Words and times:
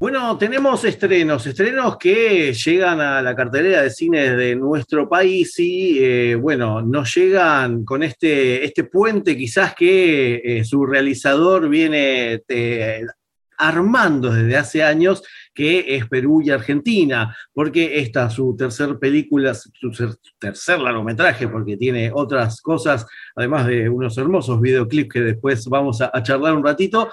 Bueno, 0.00 0.38
tenemos 0.38 0.82
estrenos, 0.86 1.46
estrenos 1.46 1.98
que 1.98 2.54
llegan 2.54 3.02
a 3.02 3.20
la 3.20 3.36
cartelera 3.36 3.82
de 3.82 3.90
cine 3.90 4.34
de 4.34 4.56
nuestro 4.56 5.06
país 5.06 5.58
y, 5.58 5.98
eh, 6.02 6.36
bueno, 6.36 6.80
nos 6.80 7.14
llegan 7.14 7.84
con 7.84 8.02
este, 8.02 8.64
este 8.64 8.84
puente 8.84 9.36
quizás 9.36 9.74
que 9.74 10.40
eh, 10.42 10.64
su 10.64 10.86
realizador 10.86 11.68
viene 11.68 12.42
eh, 12.48 13.02
armando 13.58 14.32
desde 14.32 14.56
hace 14.56 14.82
años, 14.82 15.22
que 15.52 15.84
es 15.94 16.08
Perú 16.08 16.40
y 16.40 16.48
Argentina, 16.48 17.36
porque 17.52 17.98
esta 18.00 18.28
es 18.28 18.32
su 18.32 18.56
tercer 18.56 18.98
película, 18.98 19.52
su 19.52 19.92
tercer 20.38 20.80
largometraje, 20.80 21.46
porque 21.46 21.76
tiene 21.76 22.10
otras 22.10 22.62
cosas, 22.62 23.04
además 23.36 23.66
de 23.66 23.90
unos 23.90 24.16
hermosos 24.16 24.62
videoclips 24.62 25.12
que 25.12 25.20
después 25.20 25.66
vamos 25.66 26.00
a, 26.00 26.10
charlar 26.22 26.54
un 26.54 26.64
ratito 26.64 27.10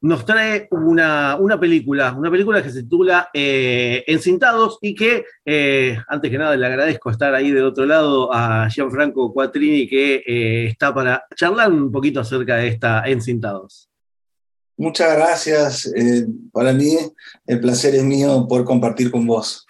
nos 0.00 0.24
trae 0.24 0.68
una, 0.70 1.58
película, 1.58 2.14
una 2.16 2.30
película 2.30 2.62
que 2.62 2.70
se 2.70 2.82
titula 2.82 3.30
eh, 3.34 4.04
Encintados 4.06 4.78
y 4.80 4.94
que, 4.94 5.24
eh, 5.44 5.98
antes 6.06 6.30
que 6.30 6.38
nada, 6.38 6.56
le 6.56 6.66
agradezco 6.66 7.10
estar 7.10 7.34
ahí 7.34 7.50
del 7.50 7.64
otro 7.64 7.84
lado 7.84 8.32
a 8.32 8.68
Gianfranco 8.70 9.32
Quattrini, 9.32 9.88
que 9.88 10.22
eh, 10.26 10.66
está 10.66 10.94
para 10.94 11.24
charlar 11.34 11.72
un 11.72 11.90
poquito 11.90 12.20
acerca 12.20 12.56
de 12.56 12.68
esta 12.68 13.02
Encintados. 13.06 13.88
Muchas 14.76 15.16
gracias. 15.16 15.92
para 16.52 16.72
mí, 16.72 16.96
el 17.46 17.60
placer 17.60 17.96
es 17.96 18.04
mío 18.04 18.46
por 18.48 18.64
compartir 18.64 19.10
con 19.10 19.26
vos. 19.26 19.66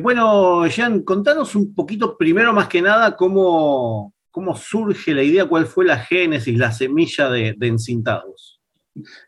bueno, 0.00 0.64
Jean, 0.68 1.02
contanos 1.02 1.56
un 1.56 1.74
poquito, 1.74 2.16
primero 2.16 2.52
más 2.52 2.68
que 2.68 2.80
nada, 2.80 3.16
cómo, 3.16 4.14
cómo 4.30 4.56
surge 4.56 5.12
la 5.12 5.24
idea, 5.24 5.46
cuál 5.46 5.66
fue 5.66 5.84
la 5.84 5.98
génesis, 5.98 6.56
la 6.56 6.70
semilla 6.70 7.28
de 7.28 7.56
Encintados. 7.62 8.57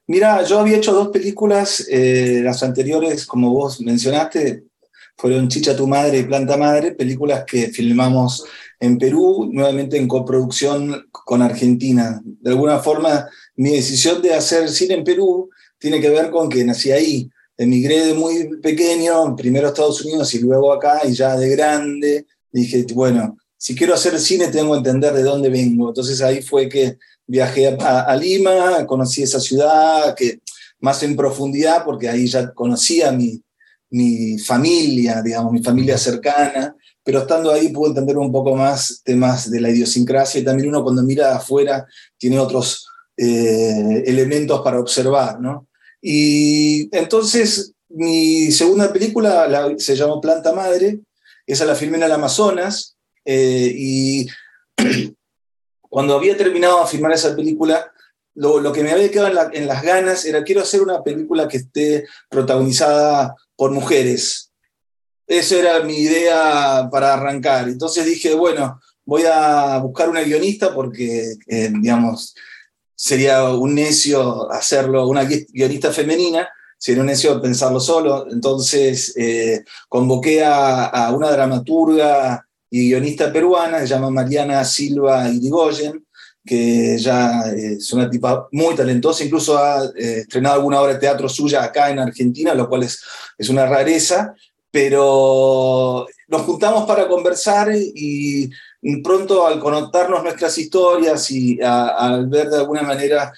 Mira, 0.07 0.43
yo 0.45 0.59
había 0.59 0.77
hecho 0.77 0.93
dos 0.93 1.09
películas, 1.09 1.87
eh, 1.91 2.41
las 2.43 2.63
anteriores, 2.63 3.27
como 3.27 3.51
vos 3.51 3.81
mencionaste, 3.81 4.65
fueron 5.17 5.49
Chicha 5.49 5.77
tu 5.77 5.87
madre 5.87 6.19
y 6.19 6.25
Planta 6.25 6.57
Madre, 6.57 6.93
películas 6.93 7.45
que 7.47 7.69
filmamos 7.69 8.45
en 8.81 8.97
Perú, 8.97 9.51
nuevamente 9.53 9.99
en 9.99 10.09
coproducción 10.09 11.09
con 11.13 11.43
Argentina. 11.43 12.21
De 12.25 12.51
alguna 12.51 12.79
forma, 12.79 13.29
mi 13.57 13.71
decisión 13.71 14.23
de 14.23 14.33
hacer 14.33 14.71
cine 14.71 14.95
en 14.95 15.05
Perú 15.05 15.51
tiene 15.79 16.01
que 16.01 16.09
ver 16.09 16.31
con 16.31 16.49
que 16.49 16.65
nací 16.65 16.91
ahí. 16.91 17.31
Emigré 17.59 18.07
de 18.07 18.15
muy 18.15 18.59
pequeño, 18.63 19.37
primero 19.37 19.67
a 19.67 19.71
Estados 19.71 20.03
Unidos 20.03 20.33
y 20.35 20.39
luego 20.39 20.73
acá, 20.73 21.03
y 21.05 21.13
ya 21.13 21.37
de 21.37 21.51
grande 21.51 22.27
dije, 22.51 22.87
bueno, 22.95 23.37
si 23.57 23.75
quiero 23.75 23.93
hacer 23.93 24.19
cine 24.19 24.49
tengo 24.49 24.73
que 24.73 24.79
entender 24.79 25.13
de 25.13 25.23
dónde 25.23 25.51
vengo. 25.51 25.89
Entonces 25.89 26.23
ahí 26.23 26.41
fue 26.41 26.69
que 26.69 26.97
viajé 27.31 27.77
a, 27.81 28.17
Lima, 28.17 28.85
conocí 28.87 29.23
esa 29.23 29.39
ciudad, 29.39 30.17
que 30.17 30.41
más 30.81 31.03
en 31.05 31.15
profundidad, 31.15 31.85
porque 31.85 32.09
ahí 32.09 32.27
ya 32.27 32.53
conocía 32.53 33.13
mi, 33.13 33.41
mi 33.91 34.37
familia, 34.39 35.23
digamos, 35.23 35.53
mi 35.53 35.63
familia 35.63 35.97
cercana, 35.97 36.75
pero 37.05 37.21
estando 37.21 37.53
ahí 37.53 37.69
pude 37.69 37.91
entender 37.91 38.19
un 38.19 38.33
poco 38.33 38.57
más 38.57 39.01
temas 39.05 39.49
de 39.49 39.61
la 39.61 39.71
idiosincrasia 39.71 40.41
y 40.41 40.45
también 40.45 40.71
uno 40.71 40.83
cuando 40.83 41.05
mira 41.05 41.37
afuera 41.37 41.87
tiene 42.19 42.39
otros 42.41 42.89
eh, 43.17 44.03
elementos 44.07 44.61
para 44.63 44.81
observar, 44.81 45.41
¿no? 45.41 45.69
Y 46.03 46.95
entonces 46.97 47.75
mi 47.89 48.51
segunda 48.51 48.93
película 48.93 49.73
se 49.79 49.95
llamó 49.95 50.21
Planta 50.21 50.53
Madre, 50.53 50.99
esa 51.47 51.65
la 51.65 51.77
filmé 51.77 51.99
en 51.99 52.05
el 52.05 52.13
Amazonas 52.13 52.97
eh, 53.25 53.73
y 53.77 54.27
cuando 55.91 56.15
había 56.15 56.37
terminado 56.37 56.81
de 56.81 56.87
filmar 56.87 57.13
esa 57.13 57.35
película, 57.37 57.93
lo, 58.35 58.73
que 58.73 58.83
me 58.83 58.93
había 58.93 59.11
quedado 59.11 59.51
en, 59.53 59.67
las 59.67 59.83
ganas 59.83 60.25
era 60.25 60.45
quiero 60.45 60.63
hacer 60.63 60.81
una 60.81 61.03
película 61.03 61.49
que 61.49 61.59
esté 61.59 62.07
protagonizada 62.31 63.35
por 63.57 63.73
mujeres. 63.73 64.53
Esa 65.27 65.57
era 65.57 65.81
mi 65.81 65.97
idea 65.97 66.89
para 66.91 67.15
arrancar. 67.15 67.69
Entonces 67.69 68.07
dije, 68.07 68.35
bueno, 68.35 68.81
voy 69.05 69.25
a 69.31 69.79
buscar 69.79 70.09
una 70.09 70.23
guionista 70.23 70.73
porque, 70.73 71.35
eh, 71.49 71.71
digamos, 71.73 72.35
sería 72.95 73.51
un 73.51 73.75
necio 73.75 74.51
hacerlo, 74.51 75.09
una 75.09 75.25
guionista 75.25 75.93
femenina, 75.93 76.49
sería 76.79 77.01
un 77.01 77.09
necio 77.09 77.43
pensarlo 77.43 77.81
solo. 77.81 78.31
Entonces 78.31 79.13
eh, 79.17 79.65
convoqué 79.89 80.45
a, 80.45 80.87
a, 80.87 81.13
una 81.13 81.31
dramaturga 81.33 82.47
y 82.71 82.91
guionista 82.91 83.33
peruana, 83.33 83.81
se 83.81 83.89
llama 83.89 84.11
Mariana 84.11 84.65
Silva 84.65 85.29
Irigoyen, 85.29 86.07
que 86.45 86.97
ya 86.99 87.43
es 87.53 87.93
una 87.93 88.09
tipa 88.09 88.49
muy 88.53 88.75
talentosa, 88.75 89.25
incluso 89.25 89.59
ha 89.59 89.85
eh, 89.97 90.21
estrenado 90.21 90.57
alguna 90.57 90.81
obra 90.81 90.95
de 90.95 91.01
teatro 91.01 91.29
suya 91.29 91.65
acá 91.65 91.91
en 91.91 91.99
Argentina, 91.99 92.55
lo 92.55 92.69
cual 92.69 92.85
es, 92.85 93.03
es 93.37 93.49
una 93.49 93.67
rareza, 93.67 94.35
pero 94.71 96.07
nos 96.29 96.43
juntamos 96.43 96.87
para 96.87 97.09
conversar 97.09 97.71
y 97.75 98.49
pronto 99.03 99.47
al 99.47 99.59
conectarnos 99.59 100.23
nuestras 100.23 100.57
historias 100.57 101.31
y 101.31 101.61
al 101.61 102.29
ver 102.29 102.49
de 102.49 102.57
alguna 102.59 102.83
manera 102.83 103.33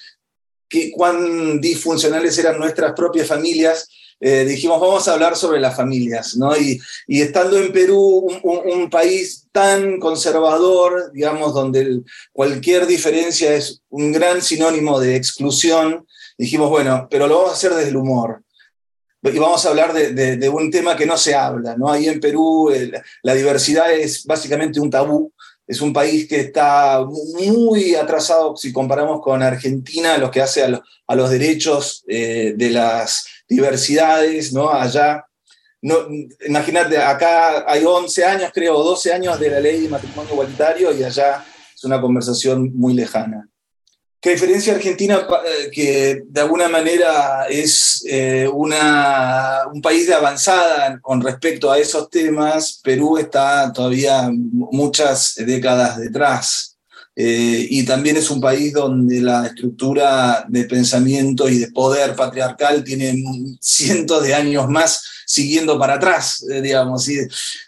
que, 0.73 0.91
cuán 0.91 1.61
disfuncionales 1.61 2.37
eran 2.39 2.57
nuestras 2.57 2.93
propias 2.93 3.27
familias, 3.27 3.89
eh, 4.25 4.45
dijimos, 4.45 4.79
vamos 4.79 5.05
a 5.05 5.13
hablar 5.15 5.35
sobre 5.35 5.59
las 5.59 5.75
familias, 5.75 6.37
¿no? 6.37 6.55
Y, 6.55 6.79
estando 7.09 7.57
en 7.57 7.73
Perú, 7.73 8.25
un, 8.41 8.89
país 8.89 9.49
tan 9.51 9.99
conservador, 9.99 11.11
digamos, 11.11 11.53
donde 11.53 11.99
cualquier 12.31 12.87
diferencia 12.87 13.53
es 13.53 13.81
un 13.89 14.13
gran 14.13 14.41
sinónimo 14.41 14.97
de 14.97 15.17
exclusión, 15.17 16.07
dijimos, 16.37 16.69
bueno, 16.69 17.05
pero 17.11 17.27
lo 17.27 17.35
vamos 17.35 17.51
a 17.51 17.55
hacer 17.55 17.73
desde 17.73 17.89
el 17.89 17.97
humor. 17.97 18.41
Y 19.23 19.39
vamos 19.39 19.65
a 19.65 19.69
hablar 19.69 19.91
de, 19.91 20.49
un 20.49 20.71
tema 20.71 20.95
que 20.95 21.05
no 21.05 21.17
se 21.17 21.35
habla, 21.35 21.75
¿no? 21.75 21.91
Ahí 21.91 22.07
en 22.07 22.21
Perú 22.21 22.71
la 23.23 23.33
diversidad 23.33 23.91
es 23.91 24.23
básicamente 24.23 24.79
un 24.79 24.89
tabú, 24.89 25.33
es 25.65 25.81
un 25.81 25.93
país 25.93 26.27
que 26.27 26.39
está 26.41 27.05
muy 27.05 27.95
atrasado 27.95 28.55
si 28.55 28.73
comparamos 28.73 29.21
con 29.21 29.41
Argentina, 29.41 30.17
lo 30.17 30.29
que 30.29 30.41
hace 30.41 30.63
a, 30.63 31.15
los 31.15 31.29
derechos 31.29 32.03
eh, 32.07 32.53
de 32.55 32.69
las 32.69 33.25
diversidades, 33.47 34.51
¿no? 34.51 34.69
Allá, 34.69 35.25
no, 35.81 35.95
imagínate, 36.45 36.97
acá 36.97 37.65
hay 37.67 37.83
11 37.85 38.25
años, 38.25 38.51
creo, 38.53 38.81
12 38.83 39.13
años 39.13 39.39
de 39.39 39.49
la 39.49 39.59
ley 39.59 39.81
de 39.81 39.89
matrimonio 39.89 40.33
igualitario 40.33 40.91
y 40.91 41.03
allá 41.03 41.45
es 41.73 41.83
una 41.83 42.01
conversación 42.01 42.71
muy 42.75 42.93
lejana. 42.93 43.47
¿Qué 44.23 44.29
diferencia 44.29 44.75
Argentina, 44.75 45.27
eh, 45.45 45.69
que 45.69 46.23
de 46.25 46.39
alguna 46.39 46.69
manera 46.69 47.45
es 47.49 48.05
eh, 48.07 48.47
una, 48.47 49.63
un 49.69 49.81
país 49.81 50.07
de 50.07 50.13
avanzada 50.13 50.97
con 51.01 51.19
respecto 51.19 51.69
a 51.69 51.77
esos 51.77 52.09
temas, 52.09 52.79
Perú 52.81 53.17
está 53.17 53.73
todavía 53.73 54.29
muchas 54.31 55.35
décadas 55.35 55.97
detrás. 55.97 56.72
Eh, 57.15 57.67
y 57.69 57.85
también 57.85 58.17
es 58.17 58.31
un 58.31 58.41
país 58.41 58.73
donde 58.73 59.21
la 59.21 59.45
estructura 59.45 60.45
de 60.47 60.63
pensamiento 60.65 61.47
y 61.47 61.59
de 61.59 61.71
poder 61.71 62.15
patriarcal 62.15 62.83
tiene 62.83 63.15
cientos 63.59 64.23
de 64.23 64.33
años 64.33 64.67
más 64.67 65.03
siguiendo 65.25 65.77
para 65.77 65.95
atrás, 65.95 66.45
eh, 66.49 66.61
digamos. 66.61 67.07
Y, 67.09 67.19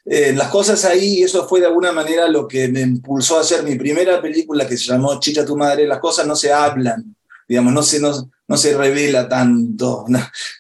eh, 0.06 0.34
las 0.36 0.50
cosas 0.50 0.84
ahí, 0.86 1.24
eso 1.24 1.48
fue 1.48 1.60
de 1.60 1.68
alguna 1.68 1.92
manera 1.92 2.28
lo 2.28 2.48
que 2.48 2.68
me 2.68 2.82
impulsó 2.82 3.38
a 3.38 3.42
hacer 3.42 3.64
mi 3.64 3.76
primera 3.76 4.22
película 4.22 4.68
que 4.68 4.78
se 4.78 4.86
llamó 4.86 5.20
Chicha 5.20 5.46
tu 5.46 5.56
madre, 5.56 5.88
las 5.88 6.00
cosas 6.00 6.26
no 6.26 6.36
se 6.36 6.52
hablan, 6.52 7.16
digamos, 7.48 7.74
no 7.74 7.84
se, 7.84 8.00
no, 8.00 8.32
no 8.48 8.58
se 8.58 8.76
revela 8.76 9.30
tanto, 9.30 10.06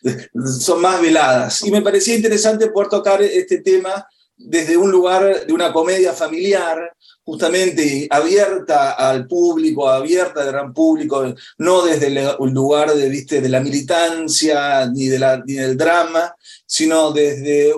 son 0.59 0.81
más 0.81 1.01
veladas. 1.01 1.63
Y 1.63 1.71
me 1.71 1.81
parecía 1.81 2.15
interesante 2.15 2.67
poder 2.67 2.89
tocar 2.89 3.21
este 3.21 3.59
tema 3.59 4.07
desde 4.37 4.77
un 4.77 4.91
lugar 4.91 5.45
de 5.45 5.53
una 5.53 5.71
comedia 5.71 6.13
familiar, 6.13 6.93
justamente 7.25 8.07
abierta 8.11 8.91
al 8.91 9.27
público, 9.27 9.89
abierta 9.89 10.41
al 10.41 10.51
gran 10.51 10.73
público, 10.73 11.33
no 11.57 11.81
desde 11.83 12.07
el 12.07 12.53
lugar 12.53 12.93
de, 12.93 13.09
¿viste? 13.09 13.41
de 13.41 13.49
la 13.49 13.61
militancia 13.61 14.85
ni, 14.87 15.07
de 15.07 15.17
la, 15.17 15.41
ni 15.43 15.53
del 15.53 15.75
drama, 15.75 16.35
sino 16.67 17.11
desde 17.11 17.73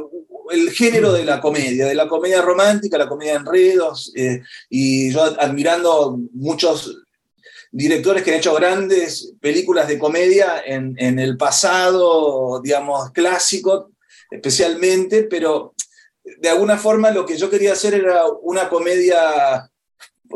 el 0.51 0.69
género 0.71 1.13
de 1.13 1.23
la 1.23 1.39
comedia, 1.39 1.87
de 1.87 1.95
la 1.95 2.09
comedia 2.09 2.41
romántica, 2.41 2.97
la 2.97 3.07
comedia 3.07 3.33
de 3.33 3.39
enredos, 3.39 4.11
eh, 4.15 4.41
y 4.69 5.11
yo 5.11 5.23
admirando 5.39 6.19
muchos 6.33 7.03
directores 7.71 8.23
que 8.23 8.31
han 8.31 8.37
hecho 8.37 8.53
grandes 8.53 9.33
películas 9.39 9.87
de 9.87 9.97
comedia 9.97 10.61
en, 10.65 10.93
en 10.97 11.19
el 11.19 11.37
pasado, 11.37 12.61
digamos, 12.61 13.11
clásico, 13.11 13.91
especialmente, 14.29 15.23
pero 15.23 15.73
de 16.39 16.49
alguna 16.49 16.77
forma 16.77 17.11
lo 17.11 17.25
que 17.25 17.37
yo 17.37 17.49
quería 17.49 17.73
hacer 17.73 17.93
era 17.93 18.23
una 18.41 18.69
comedia 18.69 19.69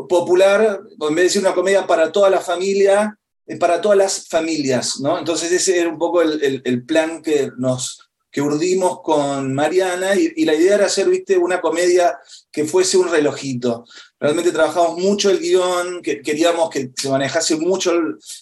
popular, 0.07 0.81
en 0.89 1.09
vez 1.09 1.15
de 1.15 1.23
decir 1.23 1.41
una 1.41 1.53
comedia 1.53 1.85
para 1.85 2.11
toda 2.11 2.29
la 2.29 2.39
familia, 2.39 3.17
eh, 3.45 3.57
para 3.57 3.81
todas 3.81 3.97
las 3.97 4.27
familias, 4.27 4.99
¿no? 4.99 5.19
Entonces 5.19 5.51
ese 5.51 5.79
era 5.79 5.89
un 5.89 5.97
poco 5.97 6.21
el, 6.21 6.61
el, 6.63 6.85
plan 6.85 7.21
que 7.21 7.51
nos 7.57 7.99
que 8.31 8.41
urdimos 8.41 9.01
con 9.01 9.53
Mariana 9.53 10.15
y, 10.15 10.45
la 10.45 10.55
idea 10.55 10.75
era 10.75 10.85
hacer, 10.85 11.09
viste, 11.09 11.37
una 11.37 11.59
comedia 11.59 12.17
que 12.49 12.63
fuese 12.63 12.95
un 12.97 13.11
relojito. 13.11 13.83
Realmente 14.17 14.53
trabajamos 14.53 14.97
mucho 14.97 15.29
el 15.29 15.39
guion, 15.39 16.01
que 16.01 16.21
queríamos 16.21 16.69
que 16.69 16.91
se 16.95 17.09
manejase 17.09 17.57
mucho, 17.57 17.91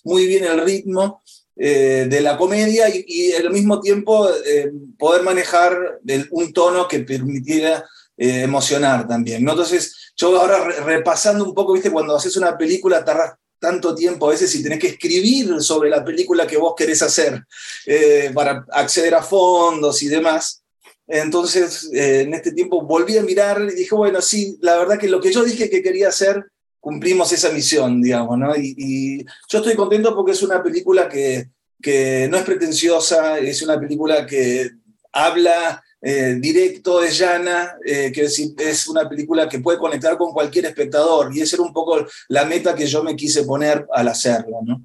muy 0.04 0.28
bien 0.28 0.44
el 0.44 0.62
ritmo 0.62 1.24
eh, 1.60 2.08
de 2.10 2.22
la 2.22 2.38
comedia 2.38 2.88
y, 2.90 3.34
al 3.34 3.52
mismo 3.52 3.82
tiempo 3.82 4.30
eh, 4.46 4.72
poder 4.98 5.24
manejar 5.24 6.00
un 6.32 6.54
tono 6.54 6.88
que 6.88 7.02
permitiera 7.02 7.86
emocionar 8.22 9.08
también. 9.08 9.46
¿no? 9.46 9.52
Entonces, 9.52 10.12
yo 10.18 10.38
ahora 10.42 10.66
repasando 10.84 11.46
un 11.46 11.54
poco, 11.54 11.72
viste, 11.72 11.90
cuando 11.90 12.18
haces 12.18 12.36
una 12.36 12.58
película 12.58 13.06
tardas 13.06 13.36
tanto 13.60 13.94
tiempo 13.94 14.28
a 14.28 14.32
veces 14.32 14.50
si 14.50 14.64
tenés 14.64 14.80
que 14.80 14.88
escribir 14.88 15.62
sobre 15.62 15.90
la 15.90 16.04
película 16.04 16.48
que 16.48 16.58
vos 16.58 16.74
querés 16.76 17.02
hacer 17.02 17.44
eh, 17.86 18.32
para 18.34 18.66
acceder 18.72 19.14
a 19.14 19.22
fondos 19.22 20.02
y 20.02 20.08
demás. 20.08 20.64
Entonces, 21.06 21.90
eh, 21.94 22.22
en 22.22 22.34
este 22.34 22.52
tiempo 22.52 22.82
volví 22.84 23.18
a 23.18 23.24
mirar 23.24 23.62
y 23.72 23.76
dije, 23.76 23.96
bueno, 23.96 24.22
sí, 24.22 24.58
la 24.62 24.78
verdad 24.78 24.98
que 24.98 25.10
lo 25.10 25.20
que 25.20 25.32
yo 25.32 25.44
dije 25.44 25.70
que 25.70 25.84
quería 25.84 26.10
hacer, 26.10 26.46
cumplimos 26.80 27.32
esa 27.32 27.52
misión, 27.52 28.02
digamos, 28.02 28.38
¿no? 28.38 28.56
Y, 28.56 29.26
yo 29.50 29.60
estoy 29.60 29.76
contento 29.76 30.16
porque 30.16 30.32
es 30.32 30.44
una 30.44 30.62
película 30.64 31.08
que, 31.08 31.50
que 31.82 32.28
no 32.30 32.38
es 32.38 32.44
pretenciosa, 32.44 33.40
es 33.40 33.62
una 33.62 33.80
película 33.80 34.26
que 34.26 34.70
habla 35.12 35.84
eh, 36.02 36.38
directo, 36.40 37.04
es 37.04 37.18
llana, 37.18 37.76
eh, 37.86 38.12
que 38.14 38.24
es, 38.24 38.88
una 38.88 39.10
película 39.10 39.50
que 39.50 39.60
puede 39.60 39.78
conectar 39.78 40.18
con 40.18 40.32
cualquier 40.32 40.66
espectador 40.66 41.36
y 41.36 41.42
esa 41.42 41.58
era 41.58 41.64
un 41.64 41.74
poco 41.74 42.06
la 42.30 42.46
meta 42.46 42.74
que 42.74 42.88
yo 42.88 43.04
me 43.04 43.18
quise 43.18 43.44
poner 43.44 43.86
al 43.94 44.08
hacerla. 44.08 44.60
¿no? 44.64 44.82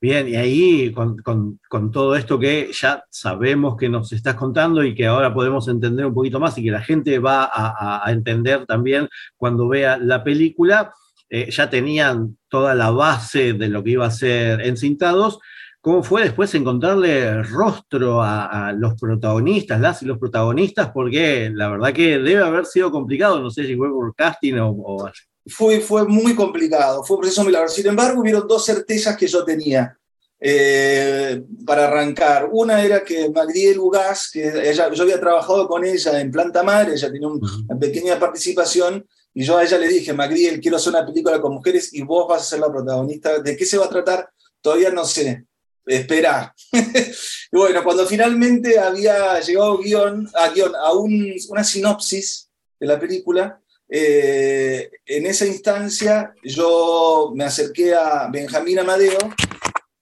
Bien, 0.00 0.26
y 0.26 0.36
ahí 0.36 0.92
con, 0.92 1.18
con, 1.22 1.90
todo 1.90 2.16
esto 2.16 2.38
que 2.38 2.70
ya 2.72 3.04
sabemos 3.10 3.76
que 3.76 3.90
nos 3.90 4.10
estás 4.12 4.34
contando 4.36 4.82
y 4.82 4.94
que 4.94 5.06
ahora 5.06 5.34
podemos 5.34 5.68
entender 5.68 6.06
un 6.06 6.14
poquito 6.14 6.40
más 6.40 6.56
y 6.56 6.64
que 6.64 6.70
la 6.70 6.80
gente 6.80 7.18
va 7.18 7.50
a, 7.52 8.10
entender 8.10 8.64
también 8.64 9.06
cuando 9.36 9.68
vea 9.68 9.98
la 9.98 10.24
película, 10.24 10.94
eh, 11.28 11.50
ya 11.50 11.68
tenían 11.68 12.38
toda 12.48 12.74
la 12.74 12.90
base 12.90 13.52
de 13.52 13.68
lo 13.68 13.84
que 13.84 13.90
iba 13.90 14.06
a 14.06 14.10
ser 14.10 14.62
encintados. 14.62 15.38
Cómo 15.82 16.02
fue 16.02 16.22
después 16.22 16.54
encontrarle 16.54 17.42
rostro 17.42 18.22
a, 18.22 18.72
los 18.72 18.94
protagonistas, 18.98 19.78
las 19.78 20.02
y 20.02 20.06
los 20.06 20.18
protagonistas, 20.18 20.90
porque 20.90 21.50
la 21.54 21.68
verdad 21.68 21.92
que 21.92 22.18
debe 22.18 22.42
haber 22.42 22.64
sido 22.64 22.90
complicado, 22.90 23.40
no 23.40 23.50
sé 23.50 23.66
si 23.66 23.76
fue 23.76 23.90
por 23.90 24.14
casting 24.14 24.54
o... 24.58 25.10
Fue, 25.46 25.80
fue 25.80 26.06
muy 26.06 26.34
complicado, 26.34 27.02
fue 27.04 27.16
un 27.16 27.22
proceso 27.22 27.48
largo. 27.48 27.68
Sin 27.68 27.86
embargo, 27.86 28.20
hubieron 28.20 28.46
dos 28.46 28.64
certezas 28.64 29.16
que 29.16 29.26
yo 29.26 29.44
tenía 29.44 29.98
eh, 30.40 31.42
para 31.64 31.86
arrancar. 31.86 32.48
Una 32.52 32.82
era 32.82 33.02
que 33.02 33.30
Magdiel 33.30 33.78
Ugas, 33.78 34.30
que 34.30 34.46
ella, 34.70 34.92
yo 34.92 35.02
había 35.02 35.20
trabajado 35.20 35.66
con 35.66 35.84
ella 35.84 36.20
en 36.20 36.30
Planta 36.30 36.62
Madre, 36.62 36.92
ella 36.94 37.10
tenía 37.10 37.28
una 37.28 37.78
pequeña 37.78 38.18
participación, 38.18 39.06
y 39.32 39.44
yo 39.44 39.56
a 39.56 39.64
ella 39.64 39.78
le 39.78 39.88
dije, 39.88 40.12
Magdiel, 40.12 40.60
quiero 40.60 40.76
hacer 40.76 40.92
una 40.92 41.06
película 41.06 41.40
con 41.40 41.54
mujeres 41.54 41.94
y 41.94 42.02
vos 42.02 42.26
vas 42.28 42.42
a 42.42 42.44
ser 42.44 42.60
la 42.60 42.72
protagonista. 42.72 43.38
¿De 43.38 43.56
qué 43.56 43.64
se 43.64 43.78
va 43.78 43.86
a 43.86 43.90
tratar? 43.90 44.28
Todavía 44.60 44.90
no 44.90 45.04
sé 45.04 45.46
espera. 45.88 46.54
y 46.72 47.56
bueno, 47.56 47.82
cuando 47.82 48.06
finalmente 48.06 48.78
había 48.78 49.40
llegado 49.40 49.78
guion, 49.78 50.28
a, 50.34 50.50
guion, 50.50 50.72
a 50.76 50.92
una 50.92 51.64
sinopsis 51.64 52.50
de 52.78 52.86
la 52.86 53.00
película, 53.00 53.60
eh, 53.88 54.90
en 55.06 55.26
esa 55.26 55.46
instancia 55.46 56.34
yo 56.42 57.32
me 57.34 57.44
acerqué 57.44 57.94
a 57.94 58.28
Benjamín 58.30 58.78
Amadeo 58.78 59.18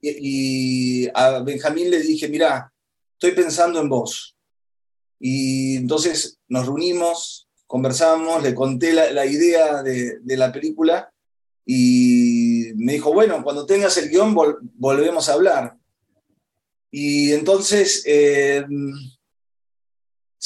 y, 0.00 1.08
a 1.14 1.40
Benjamín 1.40 1.90
le 1.90 2.00
dije, 2.00 2.28
mira, 2.28 2.72
estoy 3.12 3.32
pensando 3.32 3.80
en 3.80 3.88
vos. 3.88 4.36
Y 5.18 5.76
entonces 5.76 6.38
nos 6.48 6.66
reunimos, 6.66 7.48
conversamos, 7.66 8.42
le 8.42 8.54
conté 8.54 8.92
la, 8.92 9.26
idea 9.26 9.82
de, 9.82 10.18
de 10.20 10.36
la 10.36 10.52
película 10.52 11.10
y 11.64 12.72
me 12.76 12.92
dijo, 12.92 13.12
bueno, 13.12 13.42
cuando 13.42 13.66
tengas 13.66 13.96
el 13.96 14.08
guion 14.08 14.34
volvemos 14.74 15.28
a 15.28 15.32
hablar. 15.32 15.76
Y 16.92 17.32
entonces 17.32 18.04
eh, 18.06 18.64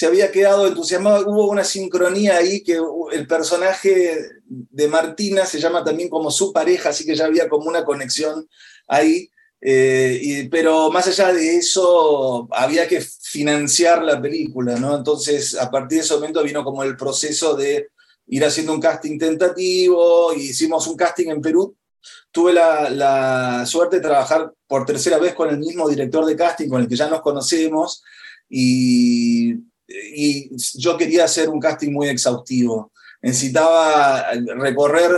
se 0.00 0.06
había 0.06 0.32
quedado 0.32 0.66
entusiasmado, 0.66 1.28
hubo 1.28 1.50
una 1.50 1.62
sincronía 1.62 2.38
ahí 2.38 2.62
que 2.62 2.80
el 3.12 3.26
personaje 3.26 4.30
de 4.46 4.88
Martina 4.88 5.44
se 5.44 5.60
llama 5.60 5.84
también 5.84 6.08
como 6.08 6.30
su 6.30 6.54
pareja, 6.54 6.88
así 6.88 7.04
que 7.04 7.14
ya 7.14 7.26
había 7.26 7.50
como 7.50 7.68
una 7.68 7.84
conexión 7.84 8.48
ahí. 8.88 9.28
Eh, 9.60 10.48
pero 10.50 10.90
más 10.90 11.06
allá 11.06 11.34
de 11.34 11.58
eso, 11.58 12.48
había 12.50 12.88
que 12.88 13.02
financiar 13.02 14.02
la 14.02 14.22
película, 14.22 14.76
¿no? 14.76 14.96
Entonces, 14.96 15.54
a 15.54 15.70
partir 15.70 15.98
de 15.98 16.04
ese 16.04 16.14
momento 16.14 16.42
vino 16.42 16.64
como 16.64 16.82
el 16.82 16.96
proceso 16.96 17.54
de 17.54 17.88
ir 18.28 18.42
haciendo 18.42 18.72
un 18.72 18.80
casting 18.80 19.18
tentativo, 19.18 20.32
hicimos 20.32 20.86
un 20.86 20.96
casting 20.96 21.28
en 21.28 21.42
Perú. 21.42 21.76
Tuve 22.30 22.54
la, 22.54 23.66
suerte 23.66 23.96
de 23.96 24.02
trabajar 24.02 24.50
por 24.66 24.86
tercera 24.86 25.18
vez 25.18 25.34
con 25.34 25.50
el 25.50 25.58
mismo 25.58 25.90
director 25.90 26.24
de 26.24 26.36
casting 26.36 26.70
con 26.70 26.80
el 26.80 26.88
que 26.88 26.96
ya 26.96 27.10
nos 27.10 27.20
conocemos 27.20 28.02
y, 28.48 29.69
yo 30.76 30.96
quería 30.96 31.24
hacer 31.24 31.48
un 31.48 31.60
casting 31.60 31.92
muy 31.92 32.08
exhaustivo. 32.08 32.92
Necesitaba 33.22 34.32
recorrer 34.56 35.10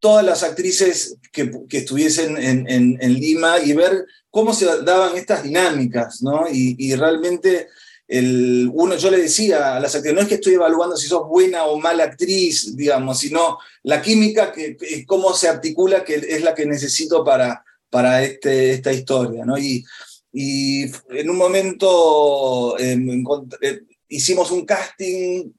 todas 0.00 0.24
las 0.24 0.42
actrices 0.42 1.16
que, 1.32 1.50
estuviesen 1.70 2.36
en, 2.36 3.14
Lima 3.14 3.58
y 3.60 3.72
ver 3.72 4.04
cómo 4.30 4.52
se 4.52 4.66
daban 4.82 5.16
estas 5.16 5.42
dinámicas, 5.42 6.22
¿no? 6.22 6.46
y 6.50 6.94
realmente 6.94 7.68
el, 8.08 8.70
uno, 8.72 8.96
yo 8.96 9.10
le 9.10 9.18
decía 9.18 9.76
a 9.76 9.80
las 9.80 9.94
actrices, 9.94 10.14
no 10.14 10.22
es 10.22 10.28
que 10.28 10.36
estoy 10.36 10.54
evaluando 10.54 10.96
si 10.96 11.06
sos 11.06 11.28
buena 11.28 11.64
o 11.64 11.78
mala 11.78 12.04
actriz, 12.04 12.74
digamos, 12.74 13.18
sino 13.18 13.58
la 13.82 14.00
química, 14.00 14.50
que, 14.50 14.78
cómo 15.06 15.34
se 15.34 15.48
articula, 15.48 16.02
que 16.02 16.14
es 16.14 16.42
la 16.42 16.54
que 16.54 16.64
necesito 16.64 17.22
para, 17.22 17.62
para 17.90 18.24
este, 18.24 18.72
esta 18.72 18.94
historia. 18.94 19.44
¿no? 19.44 19.58
Y, 19.58 19.84
y 20.32 20.84
en 21.10 21.28
un 21.28 21.36
momento 21.36 22.78
em, 22.78 23.24
eh, 23.60 23.80
hicimos 24.08 24.50
un 24.50 24.64
casting 24.64 25.52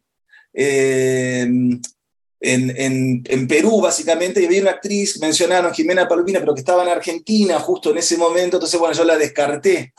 em, 0.53 1.81
en, 2.41 3.23
en, 3.25 3.47
Perú, 3.47 3.81
básicamente, 3.81 4.41
y 4.41 4.45
había 4.45 4.61
una 4.61 4.71
actriz, 4.71 5.19
mencionaron 5.19 5.73
Jimena 5.73 6.07
Palomina, 6.07 6.39
pero 6.39 6.53
que 6.53 6.61
estaba 6.61 6.83
en 6.83 6.89
Argentina 6.89 7.59
justo 7.59 7.91
en 7.91 7.97
ese 7.97 8.17
momento, 8.17 8.57
entonces, 8.57 8.79
bueno, 8.79 8.95
yo 8.95 9.03
la 9.03 9.17
descarté. 9.17 9.93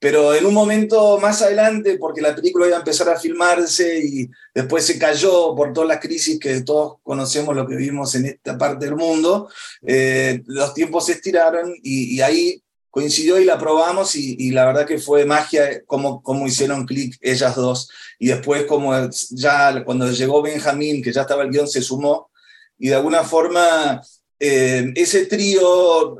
Pero 0.00 0.34
en 0.34 0.46
un 0.46 0.54
momento 0.54 1.18
más 1.18 1.42
adelante, 1.42 1.98
porque 1.98 2.22
la 2.22 2.34
película 2.34 2.66
iba 2.66 2.76
a 2.76 2.80
empezar 2.80 3.10
a 3.10 3.20
filmarse 3.20 4.00
y 4.02 4.30
después 4.54 4.86
se 4.86 4.98
cayó 4.98 5.54
por 5.54 5.74
todas 5.74 5.90
las 5.90 6.00
crisis 6.00 6.40
que 6.40 6.62
todos 6.62 6.94
conocemos 7.02 7.54
lo 7.54 7.66
que 7.66 7.76
vivimos 7.76 8.14
en 8.14 8.24
esta 8.24 8.56
parte 8.56 8.86
del 8.86 8.96
mundo, 8.96 9.50
eh, 9.86 10.42
los 10.46 10.72
tiempos 10.72 11.04
se 11.04 11.12
estiraron 11.12 11.74
y, 11.82 12.18
ahí 12.22 12.62
coincidió 12.90 13.38
y 13.38 13.44
la 13.44 13.58
probamos 13.58 14.14
y, 14.16 14.50
la 14.50 14.66
verdad 14.66 14.86
que 14.86 14.98
fue 14.98 15.24
magia 15.24 15.82
como, 15.86 16.22
como 16.22 16.46
hicieron 16.46 16.86
clic 16.86 17.16
ellas 17.20 17.54
dos. 17.56 17.88
Y 18.18 18.28
después 18.28 18.64
como 18.64 18.92
ya 19.30 19.84
cuando 19.84 20.10
llegó 20.10 20.42
Benjamín, 20.42 21.02
que 21.02 21.12
ya 21.12 21.22
estaba 21.22 21.42
el 21.44 21.50
guion, 21.50 21.68
se 21.68 21.82
sumó 21.82 22.30
y 22.78 22.88
de 22.88 22.94
alguna 22.94 23.24
forma 23.24 24.00
eh, 24.38 24.92
ese 24.96 25.26
trío 25.26 26.16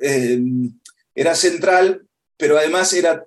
eh, 0.00 0.40
era 1.14 1.34
central 1.34 2.06
pero 2.42 2.58
además 2.58 2.92
era 2.92 3.24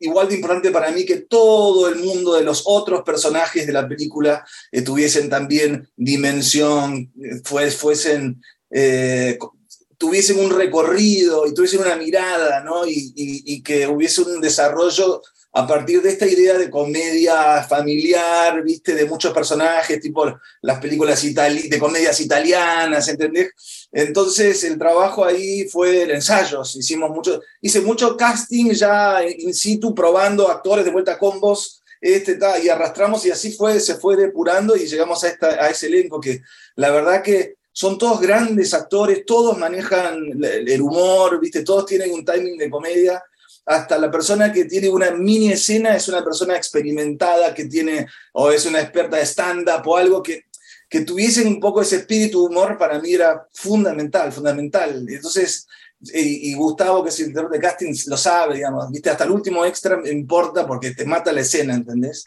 igual 0.00 0.28
de 0.28 0.34
importante 0.34 0.72
para 0.72 0.90
mí 0.90 1.06
que 1.06 1.20
todo 1.20 1.88
el 1.88 2.00
mundo 2.00 2.34
de 2.34 2.42
los 2.42 2.64
otros 2.66 3.02
personajes 3.04 3.64
de 3.64 3.72
la 3.72 3.86
película 3.86 4.44
eh, 4.72 4.82
tuviesen 4.82 5.30
también 5.30 5.88
dimensión, 5.94 7.12
eh, 7.22 7.70
fuesen, 7.70 8.42
eh, 8.70 9.38
tuviesen 9.98 10.38
un 10.38 10.50
recorrido 10.50 11.46
y 11.46 11.54
tuviesen 11.54 11.80
una 11.80 11.96
mirada, 11.96 12.62
¿no? 12.62 12.86
y, 12.86 13.12
y 13.16 13.62
que 13.62 13.86
hubiese 13.86 14.22
un 14.22 14.40
desarrollo 14.40 15.22
a 15.56 15.66
partir 15.66 16.02
de 16.02 16.10
esta 16.10 16.26
idea 16.26 16.58
de 16.58 16.68
comedia 16.68 17.62
familiar, 17.62 18.62
viste, 18.62 18.94
de 18.94 19.06
muchos 19.06 19.32
personajes, 19.32 20.02
tipo 20.02 20.38
las 20.60 20.78
películas 20.80 21.22
de 21.22 21.78
comedias 21.78 22.20
italianas, 22.20 23.08
¿entendés? 23.08 23.52
Entonces 23.90 24.62
el 24.64 24.76
trabajo 24.76 25.24
ahí 25.24 25.66
fue 25.66 26.02
el 26.02 26.10
ensayos, 26.10 26.76
hicimos 26.76 27.08
mucho, 27.08 27.40
hice 27.62 27.80
mucho 27.80 28.18
casting 28.18 28.72
ya 28.72 29.24
in 29.24 29.54
situ, 29.54 29.94
probando 29.94 30.50
actores 30.50 30.84
de 30.84 30.90
vuelta 30.90 31.12
a 31.12 31.18
combos, 31.18 31.82
este, 32.02 32.38
y 32.62 32.68
arrastramos 32.68 33.24
y 33.24 33.30
así 33.30 33.52
fue, 33.52 33.80
se 33.80 33.94
fue 33.94 34.14
depurando 34.14 34.76
y 34.76 34.86
llegamos 34.86 35.24
a, 35.24 35.28
esta, 35.28 35.64
a 35.64 35.70
ese 35.70 35.86
elenco 35.86 36.20
que 36.20 36.42
la 36.74 36.90
verdad 36.90 37.22
que 37.22 37.54
son 37.78 37.98
todos 37.98 38.22
grandes 38.22 38.72
actores, 38.72 39.26
todos 39.26 39.58
manejan 39.58 40.16
el 40.42 40.80
humor, 40.80 41.38
¿viste? 41.38 41.62
Todos 41.62 41.84
tienen 41.84 42.10
un 42.10 42.24
timing 42.24 42.56
de 42.56 42.70
comedia. 42.70 43.22
Hasta 43.66 43.98
la 43.98 44.10
persona 44.10 44.50
que 44.50 44.64
tiene 44.64 44.88
una 44.88 45.10
mini 45.10 45.52
escena 45.52 45.94
es 45.94 46.08
una 46.08 46.24
persona 46.24 46.56
experimentada, 46.56 47.52
que 47.52 47.66
tiene, 47.66 48.06
o 48.32 48.50
es 48.50 48.64
una 48.64 48.80
experta 48.80 49.18
de 49.18 49.26
stand-up 49.26 49.82
o 49.84 49.94
algo 49.94 50.22
que, 50.22 50.46
que 50.88 51.02
tuviesen 51.02 51.48
un 51.48 51.60
poco 51.60 51.82
ese 51.82 51.96
espíritu 51.96 52.40
de 52.40 52.54
humor 52.54 52.78
para 52.78 52.98
mí 52.98 53.12
era 53.12 53.46
fundamental, 53.52 54.32
fundamental. 54.32 55.04
Entonces, 55.06 55.66
y, 56.00 56.54
Gustavo, 56.54 57.02
que 57.02 57.10
es 57.10 57.20
el 57.20 57.26
director 57.26 57.50
de 57.50 57.60
casting, 57.60 57.94
lo 58.06 58.16
sabe, 58.16 58.54
digamos, 58.54 58.90
¿viste? 58.90 59.10
Hasta 59.10 59.24
el 59.24 59.32
último 59.32 59.66
extra 59.66 59.98
me 59.98 60.08
importa 60.08 60.66
porque 60.66 60.92
te 60.92 61.04
mata 61.04 61.30
la 61.30 61.42
escena, 61.42 61.74
¿entendés? 61.74 62.24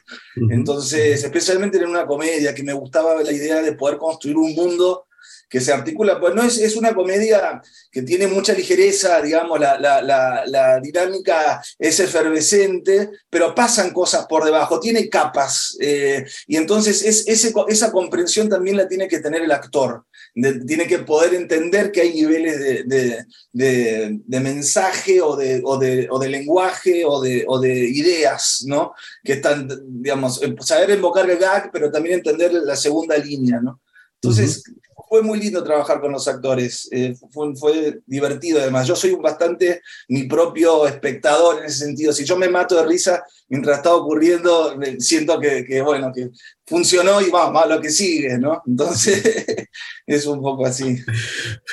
Entonces, 0.51 1.23
especialmente 1.23 1.79
en 1.79 1.87
una 1.87 2.05
comedia, 2.05 2.53
que 2.53 2.61
me 2.61 2.73
gustaba 2.73 3.23
la 3.23 3.31
idea 3.31 3.63
de 3.63 3.73
poder 3.73 3.97
construir 3.97 4.37
un 4.37 4.53
mundo 4.53 5.07
que 5.49 5.59
se 5.59 5.73
articula, 5.73 6.19
pues 6.19 6.35
no 6.35 6.43
es, 6.43 6.59
es 6.59 6.75
una 6.75 6.93
comedia 6.93 7.61
que 7.91 8.03
tiene 8.03 8.27
mucha 8.27 8.53
ligereza, 8.53 9.19
digamos, 9.21 9.59
la, 9.59 9.79
la, 9.79 10.01
la, 10.45 10.79
dinámica 10.79 11.61
es 11.77 11.99
efervescente, 11.99 13.09
pero 13.29 13.55
pasan 13.55 13.91
cosas 13.91 14.27
por 14.27 14.45
debajo, 14.45 14.79
tiene 14.79 15.09
capas, 15.09 15.75
eh, 15.81 16.23
y 16.47 16.55
entonces 16.55 17.03
es, 17.03 17.27
ese, 17.27 17.51
esa 17.67 17.91
comprensión 17.91 18.47
también 18.47 18.77
la 18.77 18.87
tiene 18.87 19.07
que 19.07 19.19
tener 19.19 19.41
el 19.41 19.51
actor, 19.51 20.05
tiene 20.33 20.85
que 20.85 20.99
poder 20.99 21.33
entender 21.33 21.91
que 21.91 22.01
hay 22.01 22.13
niveles 22.13 22.59
de, 22.59 23.25
de, 23.51 24.19
de, 24.23 24.39
mensaje 24.39 25.19
o 25.21 25.35
de, 25.35 25.61
o, 25.65 25.79
o 26.11 26.23
lenguaje 26.23 27.03
o 27.03 27.19
o 27.47 27.59
de 27.59 27.89
ideas, 27.89 28.63
¿no? 28.67 28.93
Que 29.23 29.33
están, 29.33 29.67
digamos, 30.01 30.39
saber 30.61 30.91
invocar 30.91 31.29
el 31.29 31.37
gag, 31.37 31.71
pero 31.73 31.91
también 31.91 32.19
entender 32.19 32.53
la 32.53 32.75
segunda 32.75 33.17
línea, 33.17 33.59
¿no? 33.59 33.81
Entonces, 34.21 34.63
fue 35.09 35.23
muy 35.23 35.39
lindo 35.39 35.63
trabajar 35.63 35.99
con 35.99 36.11
los 36.11 36.27
actores, 36.27 36.87
eh, 36.91 37.15
fue, 37.31 37.55
fue, 37.55 37.99
divertido 38.05 38.61
además. 38.61 38.87
Yo 38.87 38.95
soy 38.95 39.11
un 39.11 39.21
bastante 39.21 39.81
mi 40.07 40.23
propio 40.23 40.87
espectador 40.87 41.59
en 41.59 41.65
ese 41.65 41.79
sentido. 41.79 42.13
Si 42.13 42.23
yo 42.23 42.37
me 42.37 42.47
mato 42.47 42.75
de 42.75 42.85
risa 42.85 43.23
mientras 43.49 43.77
está 43.77 43.93
ocurriendo, 43.93 44.79
siento 44.99 45.39
que, 45.39 45.65
que 45.65 45.81
bueno, 45.81 46.11
que 46.13 46.29
funcionó 46.65 47.19
y 47.19 47.31
vamos, 47.31 47.63
a 47.63 47.67
lo 47.67 47.81
que 47.81 47.89
sigue, 47.89 48.37
¿no? 48.37 48.61
Entonces, 48.65 49.67
es 50.05 50.25
un 50.27 50.39
poco 50.39 50.67
así. 50.67 50.97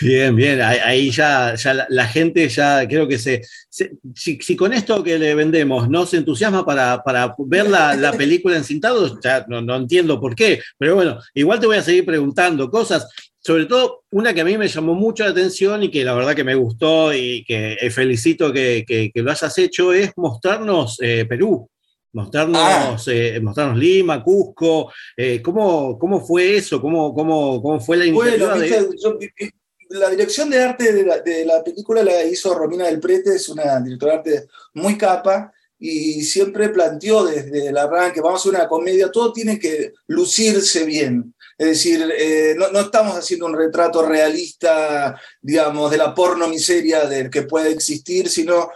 Bien, 0.01 0.35
bien, 0.35 0.61
ahí 0.63 1.11
ya, 1.11 1.55
ya 1.55 1.87
la, 1.89 2.07
gente 2.07 2.49
ya 2.49 2.89
creo 2.89 3.07
que 3.07 3.19
se... 3.19 3.43
si, 4.15 4.57
con 4.57 4.73
esto 4.73 5.05
que 5.05 5.19
le 5.19 5.35
vendemos 5.35 5.89
no 5.91 6.07
se 6.07 6.17
entusiasma 6.17 6.65
para, 6.65 7.03
para 7.03 7.35
ver 7.39 7.69
la, 7.69 7.95
la 7.95 8.13
película 8.13 8.57
encintado, 8.57 9.21
ya 9.21 9.45
no, 9.49 9.61
no 9.61 9.77
entiendo 9.77 10.19
por 10.19 10.35
qué, 10.35 10.61
pero 10.79 10.95
bueno, 10.95 11.19
igual 11.35 11.61
te 11.61 11.67
voy 11.67 11.77
a 11.77 11.83
seguir 11.83 12.07
preguntando 12.07 12.71
cosas 12.71 13.07
sobre 13.47 13.67
todo 13.67 14.03
una 14.11 14.35
que 14.35 14.41
a 14.41 14.45
mí 14.45 14.59
me 14.59 14.67
llamó 14.67 14.95
mucho 14.95 15.23
la 15.23 15.31
atención 15.31 15.81
y 15.85 15.89
que 15.89 16.05
la 16.05 16.15
verdad 16.15 16.35
que 16.35 16.43
me 16.43 16.57
gustó 16.57 17.15
y 17.15 17.45
que 17.45 17.75
eh, 17.75 17.91
felicito 17.91 18.53
que, 18.53 18.85
que, 18.85 19.13
lo 19.23 19.31
hayas 19.31 19.57
hecho, 19.59 19.93
es 19.93 20.11
mostrarnos 20.17 20.99
eh, 21.01 21.25
Perú, 21.29 21.71
mostrarnos, 22.13 22.61
ah. 22.61 22.97
eh, 23.07 23.39
mostrarnos 23.41 23.79
Lima, 23.79 24.21
Cusco. 24.21 24.93
¿cómo, 25.45 25.97
¿Cómo 25.97 26.27
fue 26.27 26.57
eso? 26.57 26.81
¿Cómo, 26.81 27.15
cómo, 27.15 27.63
cómo 27.63 27.79
fue 27.79 27.99
la 27.99 28.07
iniciativa? 28.07 28.57
la 29.91 30.11
dirección 30.11 30.51
de 30.51 30.61
arte 30.61 30.93
de 30.93 31.05
la, 31.05 31.21
de 31.21 31.45
la, 31.45 31.63
película 31.63 32.03
la 32.03 32.25
hizo 32.25 32.53
Romina 32.53 32.87
del 32.87 32.99
Prete, 32.99 33.37
es 33.37 33.49
una 33.49 33.79
directora 33.79 34.15
de 34.15 34.19
arte 34.19 34.49
muy 34.75 34.99
capa 34.99 35.53
y 35.79 36.23
siempre 36.23 36.71
planteó 36.71 37.25
desde 37.25 37.69
el 37.69 37.77
arranque, 37.77 38.21
vamos 38.21 38.45
a 38.47 38.49
una 38.49 38.69
comedia, 38.69 39.11
todo 39.11 39.33
tiene 39.33 39.59
que 39.59 39.93
lucirse 40.07 40.85
bien. 40.85 41.35
Es 41.59 41.69
decir, 41.69 42.13
eh, 42.19 42.55
no, 42.57 42.71
no, 42.71 42.81
estamos 42.81 43.17
haciendo 43.17 43.47
un 43.47 43.57
retrato 43.57 44.07
realista, 44.07 45.19
digamos, 45.41 45.91
de 45.91 45.99
la 45.99 46.15
porno 46.15 46.49
miseria 46.49 47.07
del 47.07 47.31
que 47.31 47.43
puede 47.43 47.71
existir, 47.71 48.29
sino 48.29 48.69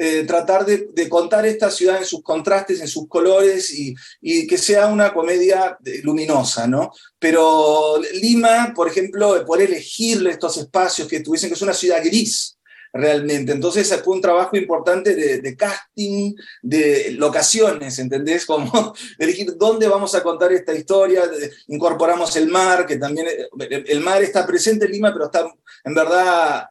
eh, 0.00 0.24
tratar 0.24 0.64
de, 0.64 1.08
contar 1.08 1.46
esta 1.46 1.70
ciudad 1.70 1.96
en 1.96 2.04
sus 2.04 2.22
contrastes, 2.22 2.80
en 2.80 2.88
sus 2.88 3.08
colores 3.08 3.76
y, 3.76 3.94
y, 4.20 4.46
que 4.46 4.58
sea 4.58 4.86
una 4.86 5.12
comedia 5.12 5.76
luminosa, 6.04 6.66
¿no? 6.68 6.92
Pero 7.18 8.00
Lima, 8.14 8.72
por 8.76 8.88
ejemplo, 8.88 9.44
por 9.44 9.60
elegirle 9.60 10.30
estos 10.30 10.58
espacios 10.58 11.08
que 11.08 11.20
tuviesen, 11.20 11.48
que 11.48 11.54
es 11.54 11.62
una 11.62 11.74
ciudad 11.74 12.04
gris, 12.04 12.57
realmente. 12.92 13.52
Entonces 13.52 13.94
fue 14.04 14.14
un 14.14 14.20
trabajo 14.20 14.56
importante 14.56 15.14
de, 15.14 15.56
casting, 15.56 16.34
de 16.62 17.12
locaciones, 17.12 17.98
¿entendés? 17.98 18.46
Como 18.46 18.94
elegir 19.18 19.56
dónde 19.56 19.88
vamos 19.88 20.14
a 20.14 20.22
contar 20.22 20.52
esta 20.52 20.74
historia, 20.74 21.22
incorporamos 21.68 22.34
el 22.36 22.48
mar, 22.48 22.86
que 22.86 22.96
también 22.96 23.26
el 23.58 24.00
mar 24.00 24.22
está 24.22 24.46
presente 24.46 24.86
en 24.86 24.92
Lima, 24.92 25.12
pero 25.12 25.26
está 25.26 25.46
en 25.84 25.94
verdad, 25.94 26.66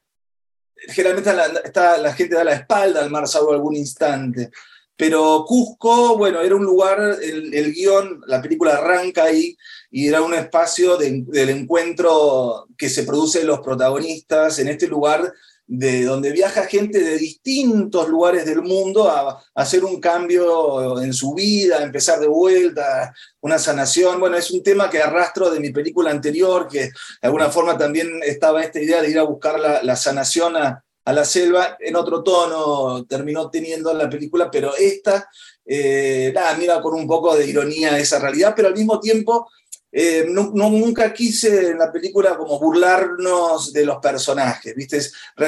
generalmente 0.89 1.33
la 1.73 2.13
gente 2.13 2.35
da 2.35 2.43
la 2.43 2.53
espalda 2.53 3.01
al 3.01 3.09
mar, 3.09 3.27
salvo 3.27 3.51
algún 3.51 3.75
instante. 3.75 4.51
Pero 4.97 5.45
Cusco, 5.47 6.17
bueno, 6.17 6.41
era 6.41 6.55
un 6.55 6.63
lugar, 6.63 6.99
el, 7.21 7.71
guion, 7.71 8.19
la 8.25 8.41
película 8.41 8.77
arranca 8.77 9.25
ahí 9.25 9.55
y 9.91 10.07
era 10.07 10.23
un 10.23 10.33
espacio 10.33 10.97
del 10.97 11.49
encuentro 11.49 12.67
que 12.75 12.89
se 12.89 13.03
produce 13.03 13.43
los 13.43 13.59
protagonistas 13.59 14.57
en 14.57 14.69
este 14.69 14.87
lugar 14.87 15.31
de 15.67 16.05
donde 16.05 16.31
viaja 16.31 16.65
gente 16.65 16.99
de 17.03 17.17
distintos 17.17 18.07
lugares 18.07 18.45
del 18.45 18.61
mundo 18.61 19.09
a, 19.09 19.43
hacer 19.53 19.83
un 19.83 19.99
cambio 19.99 21.01
en 21.01 21.13
su 21.13 21.33
vida, 21.33 21.77
a 21.77 21.83
empezar 21.83 22.19
de 22.19 22.27
vuelta, 22.27 23.13
una 23.41 23.59
sanación. 23.59 24.19
Bueno, 24.19 24.37
es 24.37 24.49
un 24.49 24.63
tema 24.63 24.89
que 24.89 25.01
arrastro 25.01 25.49
de 25.49 25.59
mi 25.59 25.71
película 25.71 26.09
anterior, 26.09 26.67
que 26.69 26.83
de 26.83 26.91
alguna 27.21 27.49
forma 27.49 27.77
también 27.77 28.21
estaba 28.23 28.63
esta 28.63 28.79
idea 28.79 29.01
de 29.01 29.11
ir 29.11 29.19
a 29.19 29.23
buscar 29.23 29.59
la, 29.59 29.95
sanación 29.97 30.55
a, 30.55 30.83
la 31.05 31.25
selva, 31.25 31.77
en 31.79 31.95
otro 31.95 32.23
tono 32.23 33.05
terminó 33.05 33.49
teniendo 33.49 33.93
la 33.93 34.09
película, 34.09 34.49
pero 34.49 34.73
esta, 34.77 35.29
eh, 35.65 36.31
nada, 36.33 36.55
mira 36.57 36.81
con 36.81 36.93
un 36.93 37.07
poco 37.07 37.35
de 37.35 37.45
ironía 37.45 37.97
esa 37.97 38.19
realidad, 38.19 38.53
pero 38.55 38.69
al 38.69 38.73
mismo 38.73 38.99
tiempo 38.99 39.49
eh, 39.99 40.27
no, 40.29 40.51
nunca 40.51 41.11
quise 41.11 41.71
en 41.71 41.79
la 41.79 41.91
película 41.91 42.37
como 42.37 42.59
burlarnos 42.59 43.73
de 43.73 43.83
los 43.83 43.97
personajes, 43.97 44.75
¿viste? 44.75 44.99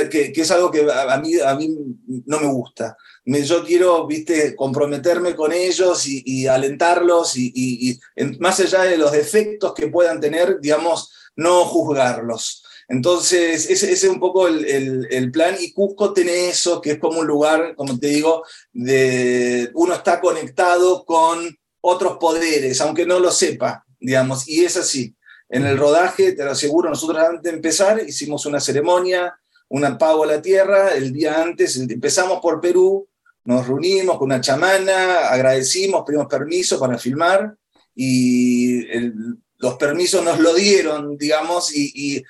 que, 0.10 0.34
es 0.36 0.50
algo 0.50 0.72
que 0.72 0.88
a, 0.91 1.18
mí, 1.20 1.39
a 1.39 1.53
mí 1.53 1.70
no 2.25 2.39
me 2.39 2.48
gusta. 2.48 2.98
yo 3.25 3.63
quiero, 3.63 4.08
¿viste? 4.08 4.56
Comprometerme 4.56 5.36
con 5.36 5.53
ellos 5.53 6.03
y, 6.08 6.48
alentarlos 6.48 7.38
y, 7.38 8.00
más 8.39 8.60
allá 8.60 8.86
de 8.86 8.98
los 8.98 9.12
defectos 9.12 9.75
que 9.75 9.88
puedan 9.88 10.20
tener, 10.20 10.60
digamos, 10.60 11.12
no 11.36 11.65
juzgarlos. 11.65 12.63
Entonces, 12.88 13.70
ese, 13.70 13.91
es 13.91 14.03
un 14.06 14.20
poco 14.20 14.48
el, 14.48 15.08
el, 15.12 15.32
plan. 15.32 15.58
Y 15.60 15.74
Cusco 15.74 16.12
tiene 16.12 16.50
eso, 16.50 16.82
que 16.82 16.94
es 16.94 16.98
como 16.98 17.20
un 17.20 17.27
lugar, 17.27 17.75
como 17.75 18.00
te 18.00 18.08
digo, 18.08 18.44
de 18.74 19.70
uno 19.75 19.94
está 19.94 20.20
conectado 20.20 21.06
con 21.06 21.56
otros 21.82 22.18
poderes, 22.18 22.82
aunque 22.82 23.06
no 23.06 23.20
lo 23.20 23.29
sepa 23.29 23.86
digamos, 24.00 24.48
y 24.48 24.63
es 24.63 24.77
así. 24.77 25.15
En 25.50 25.65
el 25.65 25.77
rodaje, 25.77 26.34
te 26.34 26.44
lo 26.44 26.51
aseguro, 26.51 26.89
nosotros 26.89 27.18
antes 27.24 27.44
de 27.44 27.50
empezar 27.50 28.01
hicimos 28.08 28.46
una 28.46 28.60
ceremonia, 28.60 29.34
un 29.70 29.98
pago 29.98 30.24
a 30.24 30.27
la 30.27 30.41
tierra, 30.41 30.94
el 30.94 31.12
día 31.12 31.41
antes 31.41 31.77
empezamos 31.77 32.39
por 32.39 32.62
Perú, 32.62 33.08
nos 33.46 33.68
reunimos 33.68 34.18
con 34.18 34.25
una 34.25 34.41
chamana, 34.41 35.29
agradecimos, 35.29 36.03
pedimos 36.06 36.27
permiso 36.27 36.79
para 36.79 36.98
filmar 36.98 37.56
y 37.96 38.84
los 39.58 39.75
permisos 39.75 40.24
nos 40.24 40.39
lo 40.39 40.53
dieron, 40.53 41.18
digamos, 41.18 41.75
y, 41.75 42.24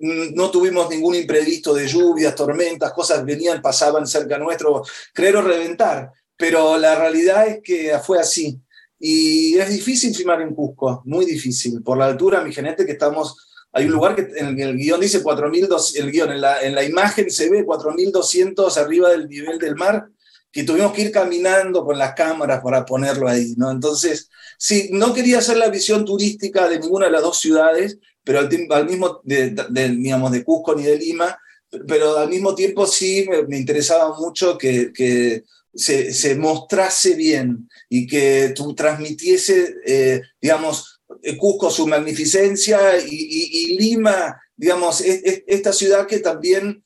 no 0.00 0.48
tuvimos 0.52 0.88
ningún 0.88 1.16
imprevisto 1.16 1.74
de 1.74 1.88
lluvias, 1.88 2.36
tormentas, 2.36 2.92
cosas 2.92 3.24
venían, 3.24 3.60
pasaban 3.60 4.06
cerca 4.06 4.38
nuestro, 4.38 4.84
creer 5.12 5.34
reventar, 5.34 6.12
pero 6.36 6.78
la 6.78 6.94
realidad 6.94 7.48
es 7.48 7.60
que 7.64 7.98
fue 7.98 8.20
así. 8.20 8.60
Y 8.98 9.56
es 9.56 9.70
difícil 9.70 10.14
filmar 10.14 10.42
en 10.42 10.54
Cusco, 10.54 11.02
muy 11.04 11.24
difícil, 11.24 11.82
por 11.82 11.98
la 11.98 12.06
altura, 12.06 12.42
mi 12.42 12.52
gente, 12.52 12.84
que 12.84 12.92
estamos... 12.92 13.36
Hay 13.72 13.84
un 13.84 13.92
lugar 13.92 14.16
que 14.16 14.26
en 14.36 14.58
el 14.58 14.76
guion 14.76 14.98
dice 15.00 15.22
4.200, 15.22 15.96
el 15.96 16.10
guion, 16.10 16.32
en 16.32 16.40
la, 16.40 16.62
en 16.62 16.74
la 16.74 16.82
imagen 16.82 17.30
se 17.30 17.50
ve 17.50 17.66
4.200 17.66 18.76
arriba 18.78 19.10
del 19.10 19.28
nivel 19.28 19.58
del 19.58 19.76
mar, 19.76 20.08
que 20.50 20.64
tuvimos 20.64 20.92
que 20.92 21.02
ir 21.02 21.12
caminando 21.12 21.84
con 21.84 21.98
las 21.98 22.14
cámaras 22.14 22.62
para 22.62 22.84
ponerlo 22.86 23.28
ahí, 23.28 23.54
¿no? 23.58 23.70
Entonces, 23.70 24.30
sí, 24.56 24.88
no 24.92 25.12
quería 25.12 25.38
hacer 25.38 25.58
la 25.58 25.68
visión 25.68 26.04
turística 26.04 26.66
de 26.66 26.80
ninguna 26.80 27.06
de 27.06 27.12
las 27.12 27.22
dos 27.22 27.38
ciudades, 27.38 27.98
pero 28.24 28.40
al, 28.40 28.48
al 28.70 28.86
mismo, 28.86 29.20
de, 29.22 29.54
digamos, 29.70 30.32
de 30.32 30.42
Cusco 30.42 30.74
ni 30.74 30.84
de 30.84 30.96
Lima, 30.96 31.38
pero 31.86 32.16
al 32.16 32.30
mismo 32.30 32.54
tiempo 32.54 32.86
sí 32.86 33.26
me, 33.28 33.42
me 33.42 33.58
interesaba 33.58 34.18
mucho 34.18 34.56
que, 34.56 34.92
que 34.92 35.44
se, 35.78 36.34
mostrase 36.34 37.14
bien 37.14 37.68
y 37.88 38.06
que 38.06 38.52
tú 38.54 38.74
transmitiese, 38.74 39.76
eh, 39.86 40.20
digamos, 40.40 41.00
eh, 41.22 41.36
Cusco 41.36 41.70
su 41.70 41.86
magnificencia 41.86 42.98
y, 42.98 43.78
Lima, 43.78 44.40
digamos, 44.56 45.00
esta 45.00 45.72
ciudad 45.72 46.06
que 46.06 46.18
también 46.18 46.84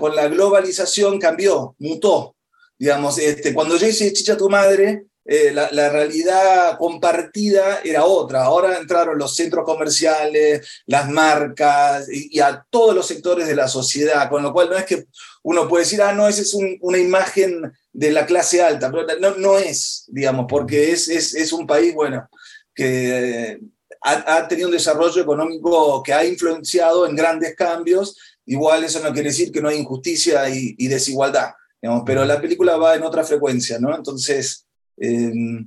con 0.00 0.16
la 0.16 0.28
globalización 0.28 1.18
cambió, 1.18 1.76
mutó. 1.78 2.36
Digamos, 2.76 3.18
este, 3.18 3.54
cuando 3.54 3.76
yo 3.76 3.86
hice 3.86 4.12
Chicha 4.12 4.36
tu 4.36 4.48
madre, 4.48 5.06
eh, 5.26 5.52
la, 5.52 5.88
realidad 5.88 6.76
compartida 6.76 7.80
era 7.82 8.04
otra. 8.04 8.44
Ahora 8.44 8.76
entraron 8.78 9.18
los 9.18 9.34
centros 9.34 9.64
comerciales, 9.64 10.68
las 10.86 11.08
marcas 11.08 12.08
y, 12.10 12.40
a 12.40 12.66
todos 12.68 12.94
los 12.94 13.06
sectores 13.06 13.46
de 13.46 13.56
la 13.56 13.68
sociedad, 13.68 14.28
con 14.28 14.42
lo 14.42 14.52
cual 14.52 14.68
no 14.68 14.76
es 14.76 14.84
que 14.84 15.06
uno 15.44 15.68
puede 15.68 15.84
decir, 15.84 16.02
ah, 16.02 16.12
no, 16.12 16.26
esa 16.26 16.42
es 16.42 16.56
una 16.80 16.98
imagen 16.98 17.72
de 17.92 18.10
la 18.10 18.26
clase 18.26 18.62
alta, 18.62 18.90
pero 18.90 19.06
no, 19.20 19.36
no 19.36 19.58
es, 19.58 20.04
digamos, 20.08 20.46
porque 20.48 20.90
es, 20.90 21.08
es, 21.08 21.52
un 21.52 21.66
país, 21.66 21.94
bueno, 21.94 22.28
que 22.74 23.60
ha, 24.00 24.48
tenido 24.48 24.68
un 24.68 24.74
desarrollo 24.74 25.22
económico 25.22 26.02
que 26.02 26.12
ha 26.12 26.24
influenciado 26.24 27.06
en 27.06 27.14
grandes 27.14 27.54
cambios. 27.54 28.16
Igual 28.46 28.84
eso 28.84 29.00
no 29.00 29.12
quiere 29.12 29.28
decir 29.28 29.52
que 29.52 29.60
no 29.60 29.68
hay 29.68 29.78
injusticia 29.78 30.48
y, 30.48 30.88
desigualdad, 30.88 31.50
digamos, 31.80 32.02
pero 32.04 32.24
la 32.24 32.40
película 32.40 32.76
va 32.76 32.96
en 32.96 33.02
otra 33.02 33.22
frecuencia, 33.22 33.78
¿no? 33.78 33.94
Entonces, 33.94 34.64
Em, 34.96 35.66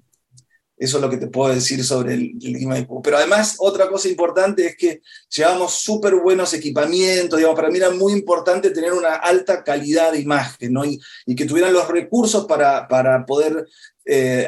eso 0.77 0.97
es 0.97 1.01
lo 1.01 1.09
que 1.09 1.17
te 1.17 1.27
puedo 1.27 1.53
decir 1.53 1.83
sobre 1.83 2.13
el, 2.13 2.33
el 2.39 2.87
Pero 3.01 3.17
además, 3.17 3.55
otra 3.57 3.89
cosa 3.89 4.07
importante 4.09 4.67
es 4.67 4.77
que 4.77 5.01
llevamos 5.27 5.73
súper 5.73 6.15
buenos 6.15 6.53
equipamientos. 6.53 7.37
Digamos, 7.37 7.55
para 7.55 7.71
mí 7.71 7.77
era 7.77 7.89
muy 7.89 8.13
importante 8.13 8.69
tener 8.69 8.93
una 8.93 9.15
alta 9.15 9.63
calidad 9.63 10.11
de 10.11 10.19
imagen 10.19 10.73
¿no? 10.73 10.85
y, 10.85 10.99
que 11.35 11.45
tuvieran 11.45 11.73
los 11.73 11.87
recursos 11.87 12.45
para, 12.45 12.87
para 12.87 13.25
poder 13.25 13.65
eh, 14.05 14.47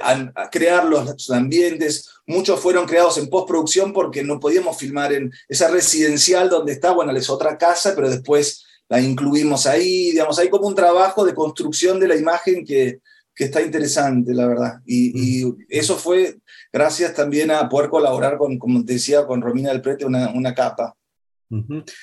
crear 0.51 0.85
los, 0.85 1.31
ambientes. 1.31 2.07
Muchos 2.27 2.59
fueron 2.59 2.85
creados 2.85 3.17
en 3.17 3.27
postproducción 3.27 3.91
porque 3.91 4.23
no 4.23 4.39
podíamos 4.39 4.77
filmar 4.77 5.11
en 5.13 5.31
esa 5.47 5.67
residencial 5.67 6.47
donde 6.47 6.73
está, 6.73 6.91
bueno, 6.91 7.11
es 7.11 7.29
otra 7.29 7.57
casa, 7.57 7.93
pero 7.95 8.07
después 8.07 8.63
la 8.87 9.01
incluimos 9.01 9.65
ahí. 9.65 10.11
Digamos, 10.11 10.37
hay 10.37 10.49
como 10.49 10.67
un 10.67 10.75
trabajo 10.75 11.25
de 11.25 11.33
construcción 11.33 11.99
de 11.99 12.07
la 12.07 12.15
imagen 12.15 12.63
que, 12.63 12.99
que 13.39 13.45
está 13.45 13.61
interesante, 13.61 14.33
la 14.33 14.45
verdad. 14.47 14.81
Y, 14.85 15.45
eso 15.69 15.95
fue 15.95 16.39
gracias 16.73 17.13
también 17.13 17.51
a 17.51 17.69
poder 17.69 17.89
colaborar 17.89 18.37
con, 18.37 18.59
como 18.59 18.83
te 18.83 18.93
decía, 18.93 19.25
con 19.25 19.41
Romina 19.41 19.69
del 19.69 19.81
Prete, 19.81 20.03
una, 20.03 20.31
una 20.31 20.53
capa. 20.53 20.93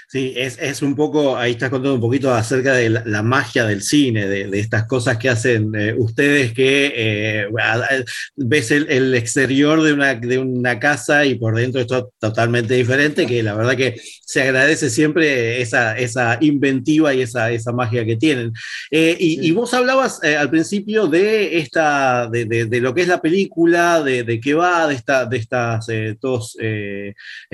Sí, 0.09 0.35
es, 0.37 0.59
es, 0.61 0.83
un 0.83 0.97
poco, 0.97 1.37
ahí 1.37 1.53
estás 1.53 1.71
contando 1.71 1.95
un 1.95 2.01
poquito 2.01 2.35
acerca 2.35 2.75
de 2.75 2.91
la, 2.91 3.23
magia 3.23 3.65
del 3.65 3.81
cine, 3.81 4.27
de, 4.27 4.49
de, 4.49 4.59
estas 4.59 4.89
cosas 4.89 5.19
que 5.19 5.29
hacen 5.29 5.73
eh, 5.77 5.95
ustedes 5.97 6.53
que 6.53 6.93
eh, 6.97 7.47
ves 8.35 8.73
el, 8.73 8.91
el, 8.91 9.15
exterior 9.15 9.81
de 9.83 9.93
una, 9.93 10.15
de 10.17 10.39
una 10.39 10.81
casa 10.81 11.25
y 11.25 11.37
por 11.37 11.55
dentro 11.55 11.81
es 11.81 11.87
totalmente 12.19 12.75
diferente, 12.75 13.25
que 13.25 13.41
la 13.45 13.55
verdad 13.55 13.77
que 13.77 13.95
se 14.21 14.43
agradece 14.43 14.91
siempre 14.91 15.61
esa, 15.61 15.97
esa 15.97 16.39
inventiva 16.41 17.15
y 17.15 17.23
esa, 17.23 17.53
esa 17.53 17.71
magia 17.71 18.05
que 18.05 18.17
tienen. 18.17 18.53
Eh, 18.91 19.17
y, 19.17 19.47
y, 19.47 19.53
vos 19.53 19.73
hablabas 19.75 20.25
al 20.25 20.51
principio 20.51 21.07
de, 21.07 21.59
esta, 21.59 22.29
de, 22.29 22.47
de, 22.47 22.81
lo 22.81 22.93
que 22.93 23.03
es 23.03 23.09
la 23.09 23.23
película, 23.23 24.03
de, 24.03 24.41
qué 24.41 24.55
va, 24.55 24.89
de, 24.89 24.95
esta, 24.95 25.25
de 25.25 25.37
estas 25.37 25.87
dos 26.21 26.57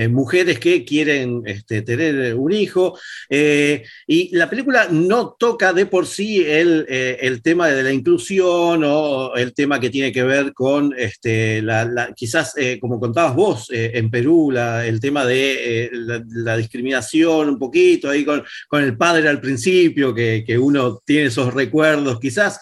mujeres 0.08 0.58
que 0.58 0.86
quieren... 0.86 1.42
Este, 1.44 1.81
tener 1.82 2.14
eh, 2.14 2.34
un 2.34 2.52
hijo. 2.52 2.98
Eh, 3.28 3.84
y 4.06 4.34
la 4.36 4.48
película 4.48 4.88
no 4.90 5.36
toca 5.38 5.72
de 5.72 5.86
por 5.86 6.06
sí 6.06 6.44
el, 6.46 6.86
eh, 6.88 7.18
el, 7.20 7.42
tema 7.42 7.68
de 7.68 7.82
la 7.82 7.92
inclusión 7.92 8.82
o 8.84 9.34
el 9.36 9.54
tema 9.54 9.80
que 9.80 9.90
tiene 9.90 10.12
que 10.12 10.22
ver 10.22 10.52
con, 10.52 10.94
este, 10.96 11.62
la, 11.62 12.12
quizás, 12.14 12.54
como 12.80 13.00
contabas 13.00 13.34
vos, 13.34 13.68
en 13.70 14.10
Perú, 14.10 14.50
la, 14.50 14.86
el 14.86 15.00
tema 15.00 15.24
de 15.24 15.90
la, 15.92 16.56
discriminación 16.56 17.48
un 17.48 17.58
poquito 17.58 18.10
ahí 18.10 18.24
con, 18.24 18.44
con 18.68 18.82
el 18.82 18.96
padre 18.96 19.28
al 19.28 19.40
principio, 19.40 20.14
que, 20.14 20.44
que 20.46 20.58
uno 20.58 21.00
tiene 21.04 21.26
esos 21.26 21.52
recuerdos, 21.52 22.20
quizás. 22.20 22.60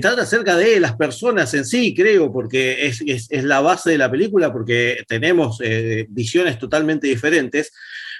trata 0.00 0.22
acerca 0.22 0.56
de 0.56 0.80
las 0.80 0.96
personas 0.96 1.54
en 1.54 1.64
sí, 1.64 1.94
creo, 1.94 2.32
porque 2.32 2.86
es, 2.86 3.02
es, 3.06 3.26
es 3.30 3.44
la 3.44 3.60
base 3.60 3.90
de 3.90 3.98
la 3.98 4.10
película, 4.10 4.52
porque 4.52 5.04
tenemos 5.06 5.58
visiones 6.08 6.58
totalmente 6.58 7.06
diferentes, 7.06 7.72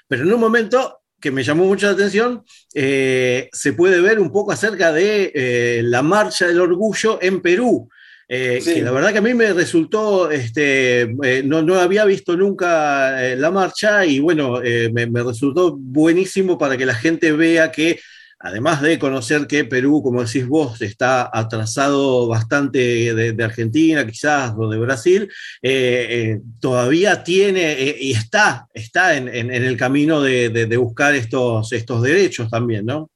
pero 0.09 0.23
en 0.23 0.33
un 0.33 0.41
momento 0.41 1.03
que 1.23 1.31
me 1.31 1.45
llamó 1.45 1.65
mucho 1.65 1.87
la 1.87 1.93
atención, 1.93 2.45
eh, 2.75 3.49
se 3.53 3.73
puede 3.73 4.01
ver 4.01 4.19
un 4.19 4.33
poco 4.33 4.53
acerca 4.53 4.93
de 4.93 5.31
eh, 5.35 5.81
la 5.85 6.03
marcha 6.03 6.47
del 6.47 6.61
orgullo 6.61 7.19
en 7.23 7.41
Perú. 7.41 7.89
Eh, 8.29 8.61
que 8.65 8.83
la 8.83 8.93
verdad 8.93 9.13
que 9.13 9.19
a 9.19 9.23
mí 9.23 9.35
me 9.35 9.53
resultó, 9.53 10.31
este, 10.31 11.15
no, 11.45 11.63
no, 11.63 11.75
había 11.75 12.05
visto 12.07 12.35
nunca 12.37 13.35
la 13.37 13.51
marcha 13.51 14.07
y 14.07 14.21
bueno, 14.21 14.61
me, 14.93 15.07
me, 15.07 15.23
resultó 15.23 15.77
buenísimo 15.77 16.57
para 16.57 16.79
que 16.79 16.87
la 16.87 16.95
gente 16.95 17.33
vea 17.33 17.71
que 17.71 18.01
además 18.43 18.83
de 18.83 18.99
conocer 18.99 19.47
que 19.47 19.65
Perú, 19.65 20.03
como 20.03 20.25
decís 20.25 20.47
vos, 20.47 20.83
está 20.83 21.31
atrasado 21.33 22.27
bastante 22.27 23.15
de, 23.15 23.45
Argentina, 23.45 24.05
quizás, 24.07 24.53
o 24.59 24.69
de 24.69 24.79
Brasil, 24.79 25.31
eh, 25.63 26.07
eh, 26.11 26.41
todavía 26.61 27.23
tiene 27.23 27.73
eh, 27.73 27.97
y 28.01 28.13
está, 28.13 28.67
está 28.75 29.17
en, 29.17 29.29
el 29.29 29.77
camino 29.77 30.21
de, 30.21 30.77
buscar 30.77 31.15
estos, 31.15 31.73
estos 31.73 32.03
derechos 32.03 32.51
también, 32.51 32.85
¿no? 32.85 33.09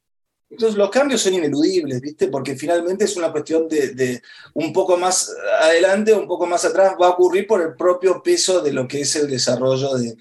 Entonces 0.48 0.78
los 0.78 0.90
cambios 0.90 1.20
son 1.20 1.34
ineludibles, 1.34 2.00
¿viste? 2.00 2.28
Porque 2.28 2.54
finalmente 2.54 3.04
es 3.04 3.16
una 3.16 3.32
cuestión 3.32 3.68
de, 3.68 3.94
de, 3.94 4.22
un 4.54 4.72
poco 4.72 4.96
más 4.96 5.34
adelante, 5.60 6.14
un 6.14 6.28
poco 6.28 6.46
más 6.46 6.64
atrás, 6.64 6.94
va 7.00 7.08
a 7.08 7.10
ocurrir 7.10 7.48
por 7.48 7.60
el 7.60 7.74
propio 7.74 8.22
peso 8.22 8.62
de 8.62 8.72
lo 8.72 8.86
que 8.86 9.00
es 9.00 9.16
el 9.16 9.28
desarrollo 9.28 9.94
de, 9.96 10.14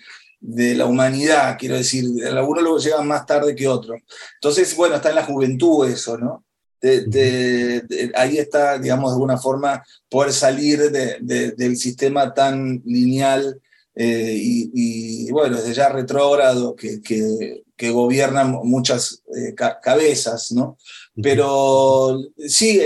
de 0.48 0.76
la 0.76 0.86
humanidad, 0.86 1.58
quiero 1.58 1.76
decir, 1.76 2.06
algunos 2.26 2.64
luego 2.64 2.78
llegan 2.78 3.08
más 3.08 3.26
tarde 3.26 3.56
que 3.56 3.68
otros. 3.68 4.00
Entonces, 4.36 4.76
bueno, 4.76 4.96
está 4.96 5.10
en 5.10 5.16
la 5.16 5.26
juventud 5.26 5.88
eso, 5.88 6.18
¿no? 6.18 6.44
ahí 8.14 8.38
está, 8.38 8.78
digamos, 8.78 9.10
de 9.10 9.16
alguna 9.16 9.38
forma, 9.38 9.84
poder 10.08 10.32
salir 10.32 10.92
del 10.92 11.78
sistema 11.78 12.32
tan 12.34 12.82
lineal 12.86 13.60
eh, 13.96 14.38
y, 14.38 15.32
bueno, 15.32 15.58
desde 15.58 15.74
ya 15.74 15.90
retrógrado 15.90 16.76
que, 16.76 17.02
que, 17.02 17.64
gobiernan 17.92 18.52
muchas 18.64 19.24
eh, 19.36 19.54
cabezas, 19.82 20.52
¿no? 20.52 20.78
Pero 21.22 22.20
sí, 22.48 22.82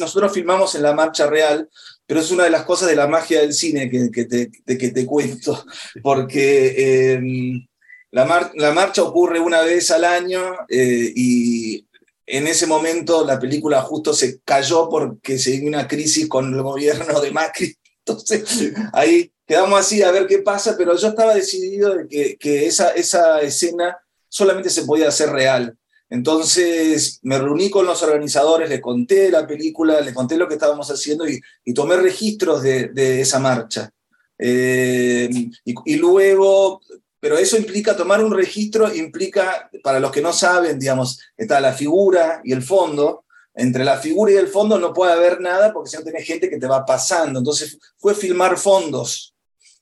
nosotros 0.00 0.32
filmamos 0.32 0.74
en 0.74 0.82
la 0.82 0.94
marcha 0.94 1.26
real, 1.26 1.68
pero 2.08 2.20
es 2.20 2.30
una 2.30 2.44
de 2.44 2.50
las 2.50 2.64
cosas 2.64 2.88
de 2.88 2.96
la 2.96 3.06
magia 3.06 3.42
del 3.42 3.52
cine 3.52 3.90
que, 3.90 4.10
que, 4.10 4.24
te, 4.24 4.50
que 4.50 4.88
te, 4.88 5.04
cuento, 5.04 5.62
porque 6.02 7.12
em, 7.12 7.66
la, 8.10 8.50
la, 8.54 8.72
marcha 8.72 9.02
ocurre 9.02 9.38
una 9.38 9.60
vez 9.60 9.90
al 9.90 10.04
año 10.04 10.42
eh, 10.70 11.12
y 11.14 11.86
en 12.24 12.46
ese 12.46 12.66
momento 12.66 13.26
la 13.26 13.38
película 13.38 13.82
justo 13.82 14.14
se 14.14 14.40
cayó 14.40 14.88
porque 14.88 15.38
se 15.38 15.50
dio 15.50 15.68
una 15.68 15.86
crisis 15.86 16.26
con 16.28 16.54
el 16.54 16.62
gobierno 16.62 17.20
de 17.20 17.30
Macri, 17.30 17.76
entonces 17.98 18.72
ahí 18.94 19.30
quedamos 19.46 19.78
así 19.78 20.02
a 20.02 20.10
ver 20.10 20.26
qué 20.26 20.38
pasa, 20.38 20.76
pero 20.78 20.96
yo 20.96 21.08
estaba 21.08 21.34
decidido 21.34 21.94
de 21.94 22.08
que, 22.08 22.38
que 22.38 22.66
esa, 22.66 22.92
esa 22.92 23.42
escena 23.42 23.98
solamente 24.30 24.70
se 24.70 24.84
podía 24.84 25.08
hacer 25.08 25.28
real. 25.28 25.76
Entonces 26.10 27.20
me 27.22 27.38
reuní 27.38 27.70
con 27.70 27.84
los 27.84 28.02
organizadores, 28.02 28.68
les 28.68 28.80
conté 28.80 29.30
la 29.30 29.46
película, 29.46 30.00
les 30.00 30.14
conté 30.14 30.36
lo 30.36 30.48
que 30.48 30.54
estábamos 30.54 30.90
haciendo 30.90 31.26
y, 31.28 31.40
tomé 31.74 31.96
registros 31.96 32.62
de, 32.62 33.20
esa 33.20 33.38
marcha. 33.38 33.90
Eh, 34.38 35.28
y, 35.64 35.96
luego, 35.96 36.80
pero 37.20 37.36
eso 37.36 37.56
implica 37.58 37.96
tomar 37.96 38.24
un 38.24 38.32
registro, 38.32 38.92
implica, 38.94 39.70
para 39.82 40.00
los 40.00 40.10
que 40.10 40.22
no 40.22 40.32
saben, 40.32 40.78
digamos, 40.78 41.20
está 41.36 41.60
la 41.60 41.72
figura 41.72 42.40
y 42.42 42.52
el 42.52 42.62
fondo. 42.62 43.24
Entre 43.54 43.84
la 43.84 43.98
figura 43.98 44.30
y 44.30 44.36
el 44.36 44.46
fondo 44.46 44.78
no 44.78 44.94
puede 44.94 45.12
haber 45.12 45.40
nada 45.40 45.72
porque 45.72 45.90
si 45.90 45.96
no 45.96 46.04
tenés 46.04 46.24
gente 46.24 46.48
que 46.48 46.58
te 46.58 46.68
va 46.68 46.86
pasando. 46.86 47.40
Entonces 47.40 47.76
fue 47.98 48.14
filmar 48.14 48.56
fondos, 48.56 49.34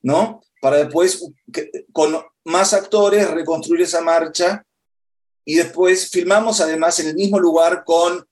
¿no? 0.03 0.41
Para 0.63 0.79
después, 0.79 1.23
con 1.93 2.17
más 2.45 2.73
actores, 2.73 3.31
reconstruir 3.31 3.83
esa 3.83 4.01
marcha 4.01 4.65
y 5.47 5.55
después 5.55 6.11
filmamos 6.11 6.61
además 6.61 6.99
en 6.99 7.07
el 7.07 7.15
mismo 7.15 7.39
lugar 7.39 7.85
con 7.85 8.27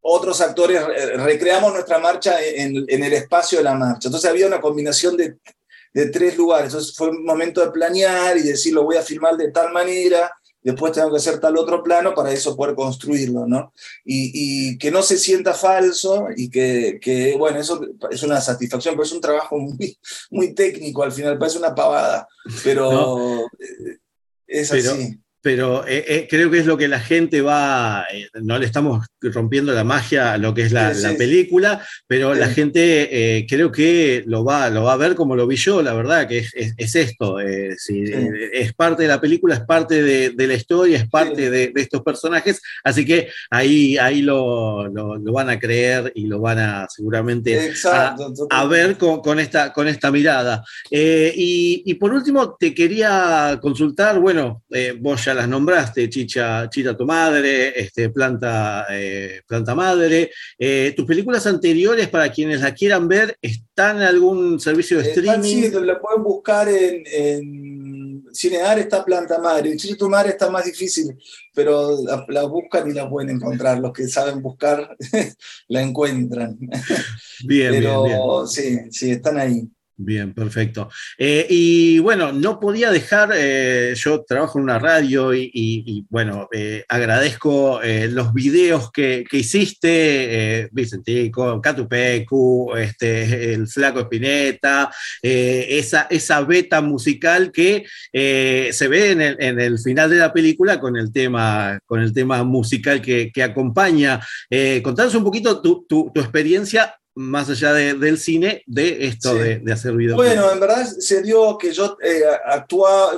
otros 0.00 0.40
actores, 0.40 0.80
recreamos 1.16 1.72
nuestra 1.72 1.98
marcha 1.98 2.40
en, 2.40 2.86
el 2.88 3.12
espacio 3.12 3.58
de 3.58 3.64
la 3.64 3.74
marcha. 3.74 4.06
Entonces 4.06 4.30
había 4.30 4.46
una 4.46 4.60
combinación 4.60 5.16
de, 5.16 5.38
de, 5.92 6.06
tres 6.10 6.36
lugares. 6.36 6.66
Entonces 6.66 6.94
fue 6.96 7.08
un 7.08 7.24
momento 7.24 7.60
de 7.60 7.72
planear 7.72 8.38
y 8.38 8.42
decir, 8.42 8.72
lo 8.72 8.84
voy 8.84 8.96
a 8.96 9.02
filmar 9.02 9.36
de 9.36 9.50
tal 9.50 9.72
manera, 9.72 10.30
después 10.62 10.92
tengo 10.92 11.10
que 11.10 11.16
hacer 11.16 11.40
tal 11.40 11.56
otro 11.56 11.82
plano 11.82 12.14
para 12.14 12.30
eso 12.30 12.54
poder 12.54 12.76
construirlo, 12.76 13.48
¿no? 13.48 13.72
Y, 14.04 14.78
que 14.78 14.92
no 14.92 15.02
se 15.02 15.18
sienta 15.18 15.52
falso 15.52 16.28
y 16.36 16.48
que, 16.48 17.00
que, 17.02 17.34
bueno, 17.36 17.58
eso 17.58 17.80
es 18.08 18.22
una 18.22 18.40
satisfacción, 18.40 18.94
pero 18.94 19.04
es 19.04 19.12
un 19.12 19.20
trabajo 19.20 19.58
muy, 19.58 19.98
muy 20.30 20.54
técnico 20.54 21.02
al 21.02 21.10
final, 21.10 21.36
parece 21.36 21.58
una 21.58 21.74
pavada, 21.74 22.28
pero 22.62 23.40
eh, 23.58 23.98
es 24.46 24.70
así 24.70 24.82
pero 24.82 24.94
eh, 25.48 26.04
eh, 26.08 26.26
creo 26.28 26.50
que 26.50 26.58
es 26.58 26.66
lo 26.66 26.76
que 26.76 26.88
la 26.88 26.98
gente 26.98 27.40
va, 27.40 28.04
eh, 28.12 28.28
no 28.42 28.58
le 28.58 28.66
estamos 28.66 29.06
rompiendo 29.20 29.72
la 29.72 29.84
magia 29.84 30.32
a 30.32 30.38
lo 30.38 30.54
que 30.54 30.62
es 30.62 30.72
la, 30.72 30.92
película, 31.16 31.86
pero 32.06 32.34
la 32.34 32.48
gente 32.48 33.46
creo 33.48 33.70
que 33.70 34.24
lo 34.26 34.44
va, 34.44 34.68
lo 34.70 34.84
va 34.84 34.94
a 34.94 34.96
ver 34.96 35.14
como 35.14 35.36
lo 35.36 35.46
vi 35.46 35.56
yo, 35.56 35.82
la 35.82 35.94
verdad, 35.94 36.28
que 36.28 36.38
es, 36.38 36.94
esto, 36.94 37.40
es 37.40 38.74
parte 38.74 39.02
de 39.02 39.08
la 39.08 39.20
película, 39.20 39.54
es 39.54 39.60
parte 39.62 40.02
de, 40.02 40.46
la 40.46 40.54
historia, 40.54 40.98
es 40.98 41.08
parte 41.08 41.50
de, 41.50 41.72
estos 41.76 42.02
personajes, 42.02 42.60
así 42.84 43.04
que 43.04 43.28
ahí, 43.50 43.96
ahí 43.98 44.22
lo, 44.22 44.90
van 45.32 45.50
a 45.50 45.58
creer 45.58 46.12
y 46.14 46.26
lo 46.26 46.40
van 46.40 46.58
a 46.58 46.86
seguramente 46.88 47.72
a, 48.50 48.66
ver 48.66 48.96
con, 48.96 49.40
esta, 49.40 49.72
con 49.72 49.88
esta 49.88 50.10
mirada. 50.10 50.64
Y, 50.90 51.82
y, 51.84 51.94
por 51.94 52.12
último, 52.12 52.56
te 52.58 52.74
quería 52.74 53.58
consultar, 53.60 54.18
bueno, 54.20 54.62
vos 55.00 55.24
ya 55.24 55.35
las 55.36 55.48
nombraste, 55.48 56.08
Chicha, 56.08 56.68
Chita 56.68 56.96
tu 56.96 57.04
madre, 57.04 57.78
este, 57.80 58.10
planta, 58.10 58.86
eh, 58.90 59.42
planta 59.46 59.74
Madre. 59.74 60.30
Eh, 60.58 60.92
¿Tus 60.96 61.06
películas 61.06 61.46
anteriores, 61.46 62.08
para 62.08 62.30
quienes 62.32 62.60
la 62.60 62.74
quieran 62.74 63.06
ver, 63.06 63.36
están 63.40 63.98
en 63.98 64.02
algún 64.04 64.58
servicio 64.58 64.98
de 64.98 65.10
streaming? 65.10 65.70
Sí, 65.70 65.70
la 65.70 66.00
pueden 66.00 66.22
buscar 66.22 66.68
en, 66.68 67.04
en 67.06 68.24
Cinear, 68.32 68.78
está 68.78 69.04
Planta 69.04 69.38
Madre. 69.38 69.76
Chicha 69.76 69.96
tu 69.96 70.08
madre 70.08 70.30
está 70.30 70.50
más 70.50 70.64
difícil, 70.64 71.16
pero 71.54 71.96
la, 72.28 72.42
buscan 72.44 72.90
y 72.90 72.94
la 72.94 73.08
pueden 73.08 73.30
encontrar. 73.30 73.78
Los 73.78 73.92
que 73.92 74.08
saben 74.08 74.42
buscar 74.42 74.96
la 75.68 75.82
encuentran. 75.82 76.58
Bien, 77.44 77.72
pero 77.72 78.04
bien, 78.04 78.48
sí, 78.48 78.78
sí, 78.90 79.10
están 79.12 79.38
ahí. 79.38 79.68
Bien, 79.98 80.34
perfecto. 80.34 80.90
Eh, 81.16 81.46
y 81.48 81.98
bueno, 82.00 82.30
no 82.30 82.60
podía 82.60 82.90
dejar, 82.90 83.30
eh, 83.34 83.94
yo 83.96 84.24
trabajo 84.24 84.58
en 84.58 84.64
una 84.64 84.78
radio 84.78 85.32
y, 85.34 86.04
bueno, 86.10 86.48
eh, 86.52 86.84
agradezco 86.86 87.80
los 88.10 88.34
videos 88.34 88.92
que, 88.92 89.24
hiciste, 89.32 90.68
Vicentico, 90.70 91.62
Catupecu, 91.62 92.74
este, 92.76 93.54
el 93.54 93.66
Flaco 93.68 94.00
Espineta, 94.00 94.90
esa, 95.22 96.06
esa 96.10 96.42
beta 96.42 96.82
musical 96.82 97.50
que 97.50 97.86
se 98.12 98.88
ve 98.88 99.12
en 99.12 99.60
el, 99.60 99.78
final 99.78 100.10
de 100.10 100.16
la 100.16 100.32
película 100.32 100.78
con 100.78 100.98
el 100.98 101.10
tema, 101.10 101.78
con 101.86 102.02
el 102.02 102.12
tema 102.12 102.44
musical 102.44 103.00
que, 103.00 103.32
acompaña. 103.42 104.20
contanos 104.82 105.14
un 105.14 105.24
poquito 105.24 105.62
tu, 105.62 105.86
tu 105.88 106.12
experiencia 106.16 106.94
más 107.16 107.48
allá 107.48 107.72
del 107.72 108.18
cine, 108.18 108.62
de 108.66 109.06
esto 109.06 109.34
de, 109.34 109.62
hacer 109.72 109.94
videos. 109.94 110.16
Bueno, 110.16 110.52
en 110.52 110.60
verdad 110.60 110.86
se 110.86 111.22
dio 111.22 111.56
que 111.56 111.72
yo 111.72 111.96
eh, 112.02 112.22
actuaba, 112.44 113.12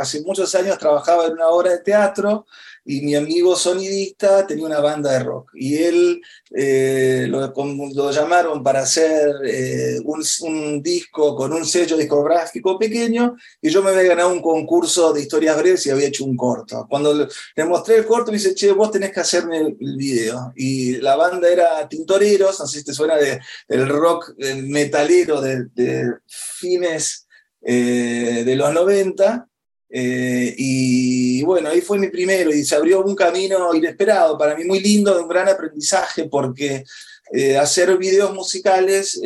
hace 0.00 0.22
muchos 0.22 0.52
años 0.56 0.76
trabajaba 0.76 1.26
en 1.26 1.34
una 1.34 1.48
obra 1.48 1.70
de 1.70 1.78
teatro 1.78 2.46
y 2.84 3.00
mi 3.00 3.14
amigo 3.14 3.56
sonidista 3.56 4.46
tenía 4.46 4.66
una 4.66 4.80
banda 4.80 5.12
de 5.12 5.20
rock 5.20 5.50
y 5.54 5.76
él 5.76 6.20
eh, 6.50 7.26
lo, 7.28 7.52
lo, 7.94 8.10
llamaron 8.10 8.62
para 8.62 8.80
hacer 8.80 9.34
eh, 9.44 9.98
un, 10.04 10.22
un, 10.42 10.82
disco 10.82 11.34
con 11.34 11.52
un 11.52 11.64
sello 11.64 11.96
discográfico 11.96 12.78
pequeño 12.78 13.36
y 13.62 13.70
yo 13.70 13.82
me 13.82 13.90
había 13.90 14.02
ganado 14.02 14.30
un 14.30 14.42
concurso 14.42 15.12
de 15.12 15.22
historias 15.22 15.56
breves 15.56 15.86
y 15.86 15.90
había 15.90 16.08
hecho 16.08 16.24
un 16.24 16.36
corto. 16.36 16.86
Cuando 16.88 17.14
le, 17.14 17.64
mostré 17.64 17.96
el 17.96 18.06
corto 18.06 18.30
me 18.30 18.36
dice, 18.36 18.54
che, 18.54 18.72
vos 18.72 18.90
tenés 18.90 19.12
que 19.12 19.20
hacerme 19.20 19.58
el, 19.58 19.96
video. 19.96 20.52
Y 20.56 20.96
la 20.98 21.16
banda 21.16 21.48
era 21.48 21.88
Tintoreros, 21.88 22.58
si 22.70 22.84
te 22.84 22.92
suena 22.92 23.16
de, 23.16 23.40
del 23.68 23.88
rock 23.88 24.34
metalero 24.38 25.40
de, 25.40 26.12
fines 26.26 27.26
eh, 27.62 28.42
de 28.44 28.56
los 28.56 28.72
90 28.72 29.48
eh, 29.96 30.54
y 30.58 31.42
bueno, 31.44 31.68
ahí 31.68 31.80
fue 31.80 31.98
mi 31.98 32.08
primero 32.08 32.52
y 32.52 32.64
se 32.64 32.74
abrió 32.74 33.04
un 33.04 33.14
camino 33.14 33.72
inesperado, 33.74 34.36
para 34.36 34.56
mí 34.56 34.64
muy 34.64 34.80
lindo, 34.80 35.14
de 35.14 35.22
un 35.22 35.28
gran 35.28 35.48
aprendizaje, 35.48 36.28
porque 36.28 36.84
eh, 37.32 37.56
hacer 37.56 37.96
videos 37.96 38.34
musicales, 38.34 39.20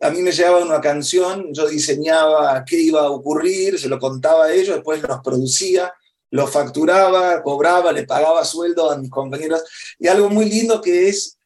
a 0.00 0.10
mí 0.10 0.22
me 0.22 0.30
llevaba 0.30 0.64
una 0.64 0.80
canción, 0.80 1.52
yo 1.52 1.66
diseñaba 1.66 2.64
qué 2.64 2.76
iba 2.76 3.00
a 3.00 3.10
ocurrir, 3.10 3.78
se 3.78 3.88
lo 3.88 3.98
contaba 3.98 4.46
a 4.46 4.52
ellos, 4.52 4.76
después 4.76 5.02
los 5.02 5.20
producía, 5.20 5.92
los 6.30 6.50
facturaba, 6.50 7.42
cobraba, 7.42 7.92
le 7.92 8.04
pagaba 8.04 8.44
sueldo 8.44 8.90
a 8.90 8.98
mis 8.98 9.10
compañeros. 9.10 9.62
Y 9.98 10.08
algo 10.08 10.28
muy 10.28 10.48
lindo 10.48 10.80
que 10.80 11.08
es 11.08 11.38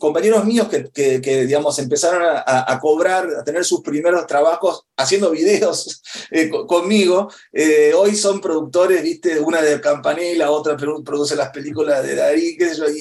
compañeros 0.00 0.44
míos 0.46 0.66
que, 0.68 1.20
que, 1.20 1.46
digamos, 1.46 1.78
empezaron 1.78 2.22
a, 2.24 2.78
cobrar, 2.80 3.28
a 3.38 3.44
tener 3.44 3.64
sus 3.64 3.82
primeros 3.82 4.26
trabajos 4.26 4.86
haciendo 4.96 5.30
videos 5.30 6.02
eh, 6.30 6.50
conmigo, 6.66 7.30
eh, 7.52 7.92
hoy 7.94 8.16
son 8.16 8.40
productores, 8.40 9.02
viste, 9.02 9.38
una 9.38 9.60
de 9.60 9.80
Campanella, 9.80 10.50
otra 10.50 10.76
produce 10.76 11.36
las 11.36 11.50
películas 11.50 12.02
de 12.02 12.16
Darí, 12.16 12.56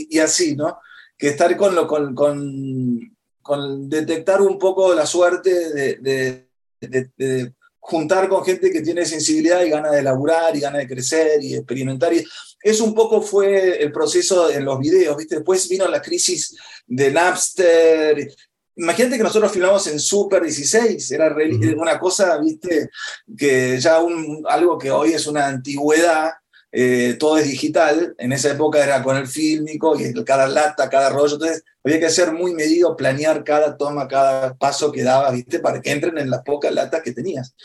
y, 0.10 0.20
así, 0.20 0.56
¿no? 0.56 0.78
Que 1.18 1.30
estar 1.30 1.56
con, 1.56 1.74
lo, 1.74 1.88
con, 1.88 2.14
con, 2.14 3.18
con 3.42 3.90
detectar 3.90 4.42
un 4.42 4.60
poco 4.60 4.94
la 4.94 5.06
suerte 5.06 5.74
de, 5.74 6.48
de 6.82 7.54
juntar 7.80 8.30
con 8.30 8.44
gente 8.44 8.72
que 8.72 8.82
tiene 8.82 9.06
sensibilidad 9.06 9.64
y 9.64 9.70
gana 9.70 9.90
de 9.90 10.04
laburar 10.04 10.56
y 10.56 10.60
gana 10.60 10.80
de 10.80 10.88
crecer 10.88 11.42
y 11.42 11.56
experimentar. 11.56 12.14
Y 12.14 12.24
eso 12.62 12.84
un 12.84 12.94
poco 12.94 13.22
fue 13.22 13.82
el 13.82 13.92
proceso 13.92 14.50
en 14.50 14.66
los 14.66 14.80
videos, 14.80 15.16
¿viste? 15.16 15.36
Después 15.36 15.68
vino 15.70 15.88
la 15.88 16.02
crisis 16.02 16.56
de 16.86 17.12
Napster. 17.12 18.34
Imagínate 18.76 19.18
que 19.18 19.24
nosotros 19.24 19.52
filmamos 19.52 19.88
en 19.88 20.00
Super 20.00 20.44
16, 20.44 21.12
era 21.12 21.36
una 21.78 22.00
cosa, 22.00 22.38
¿viste? 22.38 22.90
Que 23.38 23.80
ya 23.80 24.00
un, 24.00 24.44
algo 24.48 24.78
que 24.78 24.92
hoy 24.92 25.14
es 25.14 25.28
una 25.28 25.48
antigüedad, 25.48 26.32
eh, 26.72 27.16
todo 27.20 27.38
es 27.38 27.48
digital, 27.48 28.14
en 28.18 28.32
esa 28.32 28.52
época 28.52 28.84
era 28.84 29.02
con 29.02 29.18
el 29.18 29.28
fílmico 29.28 30.00
y 30.00 30.14
cada 30.24 30.48
lata, 30.48 30.90
cada 30.90 31.10
rollo, 31.10 31.34
entonces 31.34 31.64
había 31.84 32.00
que 32.00 32.10
ser 32.10 32.32
muy 32.32 32.54
medido, 32.54 32.96
planear 32.96 33.44
cada 33.44 33.76
toma, 33.76 34.08
cada 34.08 34.54
paso 34.56 34.92
que 34.92 35.04
daba, 35.04 35.32
¿viste? 35.32 35.60
Para 35.60 35.82
que 35.82 35.92
entren 35.92 36.18
en 36.18 36.30
las 36.30 36.44
pocas 36.44 36.74
latas 36.74 37.02
que 37.02 37.14
tenías. 37.14 37.56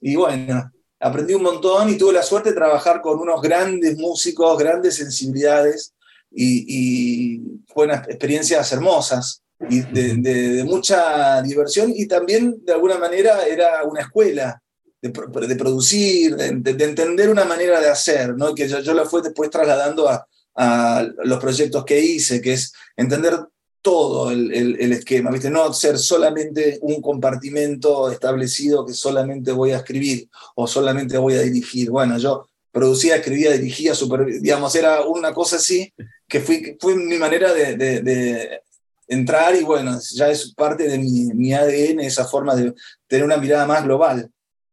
Y 0.00 0.16
bueno, 0.16 0.72
aprendí 1.00 1.34
un 1.34 1.42
montón 1.42 1.88
y 1.88 1.96
tuve 1.96 2.12
la 2.12 2.22
suerte 2.22 2.50
de 2.50 2.54
trabajar 2.54 3.00
con 3.00 3.18
unos 3.18 3.40
grandes 3.40 3.96
músicos, 3.96 4.58
grandes 4.58 4.96
sensibilidades 4.96 5.94
y, 6.30 6.64
y 6.68 7.42
fueron 7.66 7.96
experiencias 8.08 8.70
hermosas 8.72 9.42
y 9.68 9.80
de, 9.80 10.64
mucha 10.64 11.42
diversión 11.42 11.92
y 11.94 12.06
también 12.06 12.64
de 12.64 12.72
alguna 12.72 12.98
manera 12.98 13.46
era 13.46 13.84
una 13.84 14.02
escuela 14.02 14.62
de, 15.02 15.10
de 15.10 15.56
producir, 15.56 16.36
de, 16.36 16.84
entender 16.84 17.30
una 17.30 17.44
manera 17.44 17.80
de 17.80 17.88
hacer, 17.88 18.36
¿no? 18.36 18.54
que 18.54 18.68
yo, 18.68 18.80
yo 18.80 18.94
la 18.94 19.06
fui 19.06 19.22
después 19.22 19.50
trasladando 19.50 20.08
a, 20.08 20.26
a 20.54 21.06
los 21.24 21.38
proyectos 21.38 21.84
que 21.84 22.00
hice, 22.00 22.40
que 22.40 22.54
es 22.54 22.72
entender 22.96 23.38
todo 23.82 24.30
el, 24.30 24.52
el, 24.52 24.92
esquema, 24.92 25.30
¿viste? 25.30 25.48
No 25.48 25.72
ser 25.72 25.98
solamente 25.98 26.78
un 26.82 27.00
compartimento 27.00 28.10
establecido 28.10 28.84
que 28.84 28.92
solamente 28.92 29.52
voy 29.52 29.70
a 29.70 29.78
escribir 29.78 30.28
o 30.54 30.66
solamente 30.66 31.16
voy 31.16 31.34
a 31.34 31.42
dirigir. 31.42 31.90
Bueno, 31.90 32.18
yo 32.18 32.46
producía, 32.70 33.16
escribía, 33.16 33.52
dirigía, 33.52 33.94
super, 33.94 34.26
digamos, 34.26 34.74
era 34.74 35.02
una 35.02 35.32
cosa 35.32 35.56
así 35.56 35.92
que 36.28 36.40
fui, 36.40 36.76
fue 36.78 36.94
mi 36.94 37.16
manera 37.16 37.52
de, 37.52 37.76
de, 37.76 38.60
entrar 39.08 39.56
y 39.56 39.64
bueno, 39.64 39.98
ya 40.12 40.30
es 40.30 40.54
parte 40.54 40.86
de 40.86 40.96
mi, 40.96 41.26
mi, 41.34 41.52
ADN, 41.52 42.00
esa 42.00 42.24
forma 42.26 42.54
de 42.54 42.72
tener 43.08 43.24
una 43.24 43.38
mirada 43.38 43.66
más 43.66 43.82
global. 43.82 44.30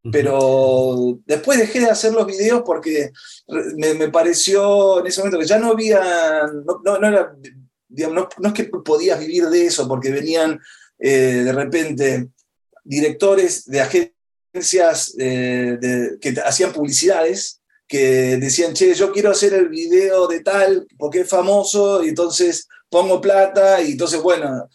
Pero 0.10 1.20
después 1.26 1.58
dejé 1.58 1.82
de 1.82 1.89
hacer 1.89 2.13
los 2.13 2.26
videos 2.26 2.62
porque 2.65 3.12
me, 3.76 3.93
me 3.96 4.10
pareció 4.10 5.00
en 5.00 5.08
ese 5.08 5.20
momento 5.20 5.39
que 5.39 5.48
ya 5.48 5.60
no 5.60 5.72
había, 5.72 6.43
no, 6.65 6.80
no, 6.86 7.00
no 7.00 7.08
era 7.08 7.36
no, 7.89 8.30
es 8.43 8.54
que 8.54 8.65
podías 8.65 9.19
vivir 9.19 9.45
de 9.45 9.65
eso, 9.65 9.88
porque 9.88 10.12
venían 10.12 10.60
eh, 11.00 11.43
de 11.43 11.52
repente 11.52 12.30
directores 12.84 13.65
de 13.65 13.82
agencias 13.82 15.15
eh, 15.19 15.78
que 16.19 16.36
hacían 16.43 16.73
publicidades 16.73 17.62
que 17.88 18.38
decían, 18.38 18.73
che, 18.73 18.93
yo 18.93 19.12
quiero 19.12 19.32
hacer 19.32 19.54
el 19.54 19.69
video 19.69 20.28
de 20.28 20.41
tal 20.41 20.86
porque 20.97 21.21
es 21.21 21.30
famoso 21.30 22.04
y 22.04 22.10
entonces 22.10 22.67
pongo 22.89 23.21
plata 23.21 23.82
y 23.82 23.93
entonces, 23.93 24.21
bueno, 24.21 24.69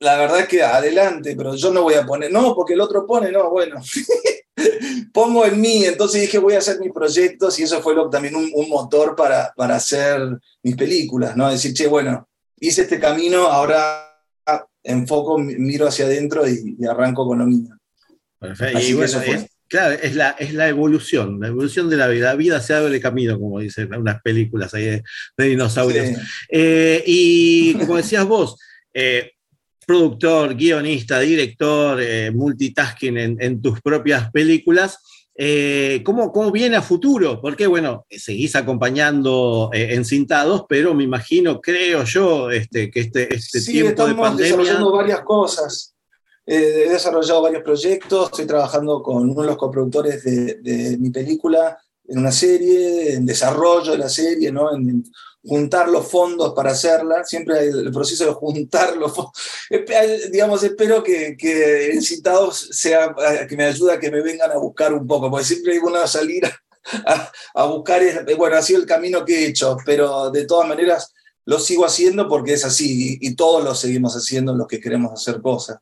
la 0.00 0.16
verdad 0.16 0.40
es 0.40 0.48
que 0.48 0.62
adelante, 0.62 1.34
pero 1.36 1.54
yo 1.54 1.72
no 1.72 1.82
voy 1.82 1.94
a 1.94 2.04
poner, 2.04 2.32
no, 2.32 2.54
porque 2.54 2.74
el 2.74 2.80
otro 2.80 3.06
pone, 3.06 3.30
no, 3.30 3.50
bueno, 3.50 3.80
pongo 5.12 5.46
en 5.46 5.60
mí, 5.60 5.84
entonces 5.84 6.22
dije 6.22 6.38
voy 6.38 6.54
a 6.54 6.58
hacer 6.58 6.78
mis 6.80 6.92
proyectos 6.92 7.58
y 7.58 7.62
eso 7.62 7.80
fue 7.82 7.94
también 8.10 8.34
un, 8.36 8.50
un, 8.54 8.68
motor 8.68 9.14
para, 9.16 9.52
para 9.56 9.76
hacer 9.76 10.20
mis 10.62 10.76
películas, 10.76 11.36
¿no? 11.36 11.50
Decir, 11.50 11.72
che, 11.74 11.86
bueno, 11.86 12.28
hice 12.58 12.82
este 12.82 12.98
camino, 12.98 13.46
ahora 13.46 14.10
enfoco, 14.84 15.38
miro 15.38 15.88
hacia 15.88 16.04
adentro 16.04 16.44
y, 16.48 16.76
arranco 16.86 17.26
con 17.26 17.38
lo 17.38 17.46
mío. 17.46 17.70
Perfecto. 18.38 18.78
y 18.78 18.92
bueno, 18.92 19.20
es, 19.20 19.46
claro, 19.66 19.98
es 20.00 20.14
la, 20.14 20.30
es 20.38 20.52
la 20.52 20.68
evolución, 20.68 21.40
la 21.40 21.48
evolución 21.48 21.88
de 21.88 21.96
la 21.96 22.08
vida. 22.08 22.26
La 22.26 22.36
vida 22.36 22.60
se 22.60 22.74
abre 22.74 23.00
camino, 23.00 23.40
como 23.40 23.60
dicen 23.60 23.94
unas 23.94 24.20
películas 24.22 24.74
ahí 24.74 24.84
de, 24.84 25.02
dinosaurios. 25.36 26.18
Eh, 26.50 27.02
y 27.06 27.74
como 27.74 27.96
decías 27.96 28.26
vos, 28.26 28.58
eh, 28.92 29.32
productor, 29.84 30.54
guionista, 30.54 31.20
director, 31.20 32.00
eh, 32.00 32.30
multitasking 32.30 33.16
en, 33.38 33.62
tus 33.62 33.80
propias 33.80 34.30
películas. 34.30 34.98
eh, 35.36 36.02
¿cómo, 36.04 36.32
¿cómo, 36.32 36.50
viene 36.50 36.76
a 36.76 36.82
futuro? 36.82 37.40
Porque, 37.40 37.66
bueno, 37.66 38.06
seguís 38.10 38.54
acompañando 38.56 39.70
eh, 39.72 39.94
encintados, 39.94 40.64
pero 40.68 40.94
me 40.94 41.04
imagino, 41.04 41.60
creo 41.60 42.04
yo, 42.04 42.50
este, 42.50 42.90
que 42.90 43.00
este, 43.00 43.34
este 43.34 43.60
sí, 43.60 43.72
tiempo 43.72 44.06
de 44.06 44.14
pandemia... 44.14 44.56
desarrollando 44.56 44.92
varias 44.92 45.20
cosas. 45.22 45.94
Eh, 46.46 46.84
he 46.86 46.90
desarrollado 46.90 47.42
varios 47.42 47.62
proyectos, 47.62 48.26
estoy 48.26 48.46
trabajando 48.46 49.02
con 49.02 49.30
uno 49.30 49.40
de 49.40 49.46
los 49.46 49.56
coproductores 49.56 50.22
de, 50.22 50.58
de, 50.60 50.98
mi 50.98 51.10
película 51.10 51.78
en 52.06 52.18
una 52.18 52.32
serie, 52.32 53.14
en 53.14 53.24
desarrollo 53.24 53.92
de 53.92 53.98
la 53.98 54.10
serie, 54.10 54.52
¿no? 54.52 54.74
en, 54.74 55.04
juntar 55.44 55.88
los 55.88 56.10
fondos 56.10 56.54
para 56.54 56.72
hacerla, 56.72 57.24
siempre 57.24 57.68
el 57.68 57.92
proceso 57.92 58.24
de 58.24 58.32
juntar 58.32 58.96
los 58.96 59.14
fondos. 59.14 59.32
Digamos, 60.30 60.62
espero 60.62 61.02
que, 61.02 61.36
que 61.36 61.90
el 61.90 62.02
sea, 62.02 63.14
que 63.48 63.56
me 63.56 63.64
ayude 63.64 63.92
a 63.92 64.00
que 64.00 64.10
me 64.10 64.22
vengan 64.22 64.50
a 64.50 64.58
buscar 64.58 64.92
un 64.92 65.06
poco, 65.06 65.30
porque 65.30 65.44
siempre 65.44 65.72
hay 65.72 65.78
una 65.78 66.06
salir 66.06 66.44
a, 66.46 67.32
a 67.54 67.64
buscar, 67.66 68.02
bueno, 68.36 68.56
ha 68.56 68.62
sido 68.62 68.80
el 68.80 68.86
camino 68.86 69.24
que 69.24 69.44
he 69.44 69.46
hecho, 69.48 69.76
pero 69.84 70.30
de 70.30 70.46
todas 70.46 70.68
maneras 70.68 71.12
lo 71.46 71.58
sigo 71.58 71.84
haciendo 71.84 72.28
porque 72.28 72.54
es 72.54 72.64
así 72.64 73.18
y, 73.20 73.34
todos 73.34 73.62
lo 73.62 73.74
seguimos 73.74 74.14
haciendo 74.14 74.54
los 74.54 74.66
que 74.66 74.80
queremos 74.80 75.12
hacer 75.12 75.42
cosas. 75.42 75.78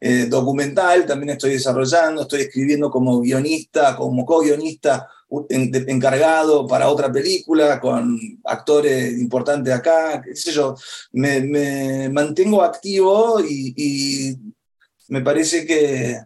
Eh, 0.00 0.26
documental 0.28 1.04
también 1.06 1.30
estoy 1.30 1.52
desarrollando, 1.52 2.22
estoy 2.22 2.42
escribiendo 2.42 2.90
como 2.90 3.20
guionista, 3.20 3.96
como 3.96 4.24
co-guionista 4.24 5.08
encargado 5.48 6.66
para 6.66 6.88
otra 6.88 7.10
película 7.10 7.80
con 7.80 8.18
actores 8.44 9.18
importantes 9.18 9.72
acá, 9.72 10.20
qué 10.22 10.36
sé 10.36 10.52
yo, 10.52 10.74
me, 11.12 12.08
mantengo 12.10 12.62
activo 12.62 13.40
y, 13.40 14.36
me 15.08 15.20
parece 15.20 15.66
que, 15.66 16.20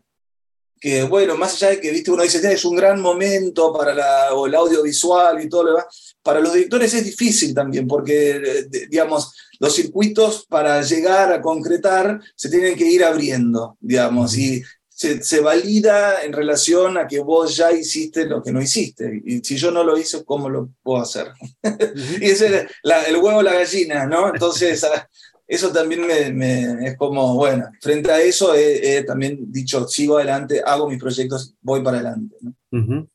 que, 0.81 1.03
bueno, 1.05 1.37
más 1.37 1.55
allá 1.55 1.71
de 1.71 1.81
que, 1.81 1.90
viste, 1.90 2.11
uno 2.11 2.23
dice, 2.23 2.53
es 2.53 2.64
un 2.64 2.77
gran 2.77 3.01
momento 3.01 3.73
para 3.73 3.92
la, 3.92 4.29
el 4.47 4.55
audiovisual 4.55 5.42
y 5.42 5.49
todo 5.49 5.64
lo 5.64 5.71
demás, 5.71 6.16
para 6.23 6.40
los 6.40 6.53
directores 6.55 6.95
es 6.95 7.05
difícil 7.05 7.55
también, 7.55 7.88
porque, 7.88 8.69
digamos, 8.88 9.33
los 9.59 9.75
circuitos 9.75 10.47
para 10.49 10.83
llegar 10.83 11.33
a 11.33 11.40
concretar 11.40 12.21
se 12.35 12.49
tienen 12.49 12.77
que 12.77 12.85
ir 12.85 13.03
abriendo, 13.03 13.77
digamos, 13.81 14.37
y 14.37 14.62
se, 14.96 15.40
valida 15.40 16.22
en 16.22 16.32
relación 16.32 16.96
a 16.96 17.06
que 17.06 17.20
vos 17.20 17.54
ya 17.54 17.70
hiciste 17.70 18.24
lo 18.24 18.42
que 18.42 18.50
no 18.50 18.62
hiciste. 18.62 19.22
Y 19.26 19.40
si 19.40 19.56
yo 19.59 19.70
no 19.70 19.85
lo 19.85 19.98
hice, 19.98 20.24
¿cómo 20.24 20.48
lo 20.48 20.70
puedo 20.82 21.02
hacer? 21.02 21.28
y 22.20 22.24
ese 22.24 22.46
es 22.46 22.66
el 23.09 23.16
huevo 23.16 23.42
la 23.42 23.52
gallina, 23.52 24.06
¿no? 24.06 24.32
Entonces, 24.32 24.82
ah, 24.85 25.06
eso 25.46 25.70
también 25.70 26.06
me, 26.06 26.88
es 26.88 26.96
como, 26.96 27.35
bueno, 27.35 27.66
frente 27.80 28.11
a 28.11 28.22
eso 28.22 28.54
he, 28.54 29.04
también 29.04 29.52
dicho, 29.52 29.87
sigo 29.87 30.16
adelante, 30.16 30.62
hago 30.64 30.88
mis 30.88 30.98
proyectos, 30.98 31.54
voy 31.61 31.82
para 31.82 31.98
adelante. 31.98 32.37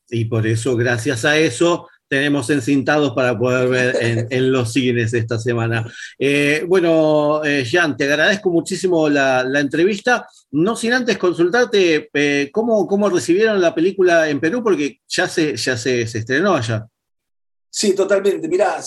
Y 0.10 0.26
por 0.26 0.46
eso, 0.46 0.76
gracias 0.76 1.26
a 1.26 1.38
eso, 1.38 1.88
tenemos 2.12 2.50
encintados 2.50 3.14
para 3.14 3.40
poder 3.40 3.70
ver 3.70 4.28
en, 4.30 4.52
los 4.52 4.74
cines 4.74 5.14
esta 5.14 5.40
semana. 5.40 5.90
Eh, 6.20 6.66
bueno, 6.68 7.42
eh, 7.46 7.64
te 7.98 8.04
agradezco 8.04 8.50
muchísimo 8.50 9.08
la, 9.08 9.48
entrevista. 9.62 10.28
No 10.52 10.76
sin 10.76 10.92
antes 10.92 11.18
consultarte 11.18 12.10
eh, 12.14 12.50
¿cómo, 12.52 12.86
cómo, 12.86 13.10
recibieron 13.10 13.62
la 13.62 13.74
película 13.74 14.28
en 14.28 14.42
Perú, 14.42 14.62
porque 14.62 15.00
ya 15.08 15.26
se, 15.26 15.56
ya 15.56 15.78
se, 15.78 16.02
estrenó 16.02 16.56
allá. 16.56 16.86
Sí, 17.70 17.96
totalmente. 17.96 18.50
Mirá, 18.50 18.82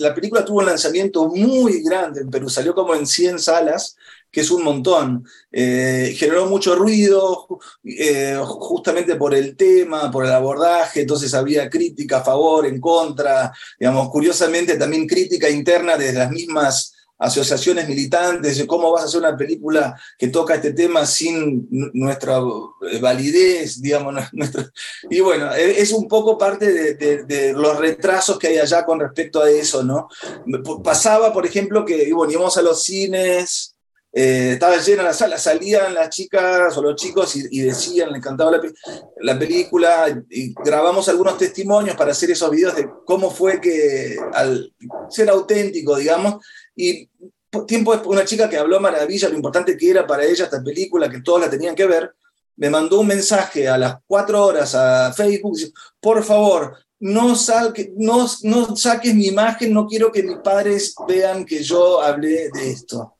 la 0.00 0.12
película 0.12 0.44
tuvo 0.44 0.58
un 0.58 0.66
lanzamiento 0.66 1.28
muy 1.28 1.84
grande 1.84 2.22
en 2.22 2.30
Perú, 2.30 2.48
salió 2.50 2.74
como 2.74 2.96
en 2.96 3.06
100 3.06 3.38
salas 3.38 3.94
que 4.30 4.40
es 4.40 4.50
un 4.50 4.62
montón. 4.62 5.24
Eh, 5.50 6.14
generó 6.16 6.46
mucho 6.46 6.74
ruido 6.74 7.46
eh, 7.84 8.38
justamente 8.44 9.16
por 9.16 9.34
el 9.34 9.56
tema, 9.56 10.10
por 10.10 10.26
el 10.26 10.32
abordaje, 10.32 11.00
entonces 11.00 11.32
había 11.34 11.70
crítica 11.70 12.18
a 12.18 12.24
favor, 12.24 12.66
en 12.66 12.80
contra, 12.80 13.52
digamos, 13.78 14.10
curiosamente 14.10 14.76
también 14.76 15.06
crítica 15.06 15.48
interna 15.48 15.96
de 15.96 16.12
las 16.12 16.30
mismas 16.30 16.92
asociaciones 17.18 17.88
militantes, 17.88 18.62
cómo 18.66 18.92
vas 18.92 19.04
a 19.04 19.06
hacer 19.06 19.20
una 19.20 19.36
película 19.36 19.98
que 20.18 20.28
toca 20.28 20.56
este 20.56 20.72
tema 20.72 21.06
sin 21.06 21.66
nuestra 21.94 22.38
eh, 22.90 22.98
validez, 23.00 23.80
digamos, 23.80 24.22
y 25.10 25.20
bueno, 25.20 25.54
e, 25.54 25.80
es 25.80 25.92
un 25.92 26.08
poco 26.08 26.36
parte 26.36 26.94
de, 26.94 27.24
de, 27.24 27.52
los 27.54 27.78
retrasos 27.78 28.38
que 28.38 28.48
hay 28.48 28.58
allá 28.58 28.84
con 28.84 29.00
respecto 29.00 29.42
a 29.42 29.50
eso, 29.50 29.82
¿no? 29.82 30.08
Pasaba, 30.84 31.32
por 31.32 31.46
ejemplo, 31.46 31.84
que 31.84 32.12
bueno, 32.12 32.32
íbamos 32.32 32.56
a 32.58 32.62
los 32.62 32.82
cines, 32.82 33.75
eh, 34.18 34.52
estaba 34.54 34.78
llena 34.78 35.02
la 35.02 35.12
sala, 35.12 35.36
salían 35.36 35.92
las 35.92 36.08
chicas 36.08 36.74
o 36.74 36.82
los 36.82 36.96
chicos 36.96 37.36
y, 37.36 37.60
decían, 37.60 38.10
le 38.10 38.16
encantaba 38.16 38.50
la, 39.20 39.38
película, 39.38 40.22
y 40.30 40.54
grabamos 40.54 41.06
algunos 41.10 41.36
testimonios 41.36 41.94
para 41.96 42.12
hacer 42.12 42.30
esos 42.30 42.50
videos 42.50 42.74
de 42.74 42.88
cómo 43.04 43.30
fue 43.30 43.60
que, 43.60 44.16
al 44.32 44.72
ser 45.10 45.28
auténtico, 45.28 45.96
digamos, 45.96 46.42
y 46.74 47.10
tiempo 47.66 47.92
después, 47.92 48.16
una 48.16 48.24
chica 48.24 48.48
que 48.48 48.56
habló 48.56 48.80
maravilla, 48.80 49.28
lo 49.28 49.36
importante 49.36 49.76
que 49.76 49.90
era 49.90 50.06
para 50.06 50.24
ella 50.24 50.44
esta 50.44 50.64
película, 50.64 51.10
que 51.10 51.20
todos 51.20 51.42
la 51.42 51.50
tenían 51.50 51.74
que 51.74 51.84
ver, 51.84 52.14
me 52.56 52.70
mandó 52.70 53.00
un 53.00 53.08
mensaje 53.08 53.68
a 53.68 53.76
las 53.76 53.96
cuatro 54.06 54.46
horas 54.46 54.74
a 54.74 55.12
Facebook, 55.12 55.58
por 56.00 56.24
favor, 56.24 56.74
no, 57.00 57.34
no, 57.96 58.26
no 58.44 58.76
saques 58.76 59.14
mi 59.14 59.26
imagen, 59.26 59.74
no 59.74 59.86
quiero 59.86 60.10
que 60.10 60.22
mis 60.22 60.38
padres 60.38 60.94
vean 61.06 61.44
que 61.44 61.62
yo 61.62 62.00
hablé 62.00 62.48
de 62.48 62.70
esto. 62.70 63.15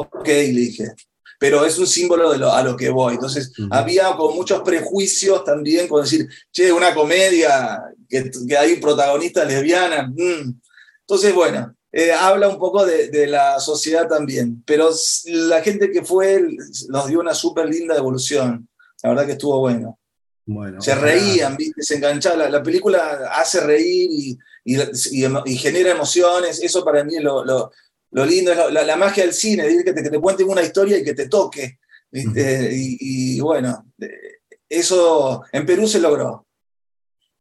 Ok, 0.00 0.26
le 0.26 0.44
dije. 0.44 0.92
Pero 1.38 1.64
es 1.64 1.78
un 1.78 1.86
símbolo 1.86 2.30
de 2.30 2.38
lo, 2.38 2.52
a 2.52 2.62
lo 2.62 2.76
que 2.76 2.90
voy. 2.90 3.14
Entonces, 3.14 3.52
había 3.70 4.14
como 4.16 4.36
muchos 4.36 4.62
prejuicios 4.62 5.44
también 5.44 5.88
con 5.88 6.02
decir, 6.02 6.28
che, 6.52 6.72
una 6.72 6.94
comedia, 6.94 7.82
que, 8.08 8.30
que 8.48 8.56
hay 8.56 8.76
protagonistas 8.76 9.48
lesbianas. 9.48 10.08
Mm. 10.10 10.52
Entonces, 11.00 11.34
bueno, 11.34 11.74
eh, 11.94 12.10
habla 12.10 12.48
un 12.48 12.58
poco 12.58 12.86
de, 12.86 13.26
la 13.26 13.60
sociedad 13.60 14.08
también. 14.08 14.62
Pero 14.66 14.90
la 15.26 15.60
gente 15.60 15.90
que 15.90 16.02
fue 16.02 16.42
nos 16.88 17.06
dio 17.06 17.20
una 17.20 17.34
súper 17.34 17.68
linda 17.68 17.96
evolución. 17.96 18.68
La 19.02 19.10
verdad 19.10 19.26
que 19.26 19.32
estuvo 19.32 19.58
bueno. 19.58 19.98
Bueno, 20.44 20.80
se 20.80 20.94
reían, 20.94 21.56
¿viste? 21.56 21.82
se 21.82 21.96
enganchaban. 21.96 22.50
La, 22.50 22.62
película 22.62 23.30
hace 23.34 23.60
reír 23.60 24.08
y, 24.10 24.38
y, 24.64 25.56
genera 25.56 25.90
emociones. 25.90 26.62
Eso 26.62 26.82
para 26.82 27.04
mí 27.04 27.16
es 27.16 27.22
lo, 27.22 27.44
lo 27.44 27.70
lindo 28.12 28.52
es 28.52 28.86
la, 28.86 28.96
magia 28.96 29.24
del 29.24 29.32
cine, 29.32 29.64
que 29.84 29.92
te, 29.92 30.02
que 30.02 30.10
te, 30.10 30.20
cuenten 30.20 30.48
una 30.48 30.62
historia 30.62 30.98
y 30.98 31.04
que 31.04 31.14
te 31.14 31.28
toque. 31.28 31.78
y, 32.12 33.40
bueno, 33.40 33.86
eso 34.68 35.42
en 35.52 35.66
Perú 35.66 35.88
se 35.88 36.00
logró. 36.00 36.46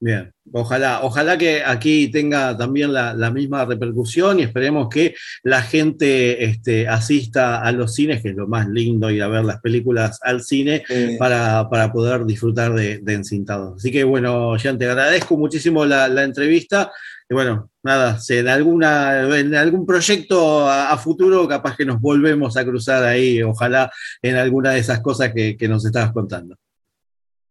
Bien, 0.04 0.34
ojalá, 0.52 1.02
ojalá 1.04 1.38
que 1.38 1.64
aquí 1.64 2.08
tenga 2.08 2.58
también 2.58 2.92
la, 2.92 3.32
misma 3.32 3.66
repercusión 3.66 4.40
y 4.40 4.44
esperemos 4.44 4.88
que 4.90 5.14
la 5.44 5.62
gente 5.62 6.44
este, 6.44 6.88
asista 6.88 7.62
a 7.62 7.72
los 7.72 7.94
cines, 7.94 8.24
que 8.24 8.30
es 8.30 8.36
lo 8.36 8.48
más 8.48 8.68
lindo 8.68 9.12
ir 9.12 9.22
a 9.22 9.28
ver 9.28 9.46
las 9.46 9.62
películas 9.62 10.18
al 10.24 10.42
cine 10.42 10.84
para, 11.20 11.70
poder 11.94 12.26
disfrutar 12.26 12.74
de, 12.74 12.98
de, 12.98 13.14
Encintados. 13.14 13.76
Así 13.78 13.92
que 13.92 14.04
bueno, 14.04 14.58
Jean, 14.58 14.80
te 14.80 14.90
agradezco 14.90 15.38
muchísimo 15.38 15.86
la, 15.86 16.08
la 16.08 16.24
entrevista 16.24 16.92
y 17.32 17.34
bueno, 17.34 17.72
nada, 17.82 18.20
en, 18.28 18.48
alguna, 18.50 19.22
en 19.40 19.56
algún 19.56 19.86
proyecto 19.86 20.70
a, 20.70 20.98
futuro 20.98 21.48
capaz 21.48 21.78
que 21.78 21.86
nos 21.86 22.02
volvemos 22.02 22.58
a 22.58 22.66
cruzar 22.66 23.06
ahí, 23.06 23.42
ojalá 23.42 23.90
en 24.22 24.36
alguna 24.36 24.72
de 24.72 24.80
esas 24.80 25.00
cosas 25.00 25.32
que, 25.34 25.56
nos 25.70 25.86
estabas 25.86 26.12
contando. 26.12 26.58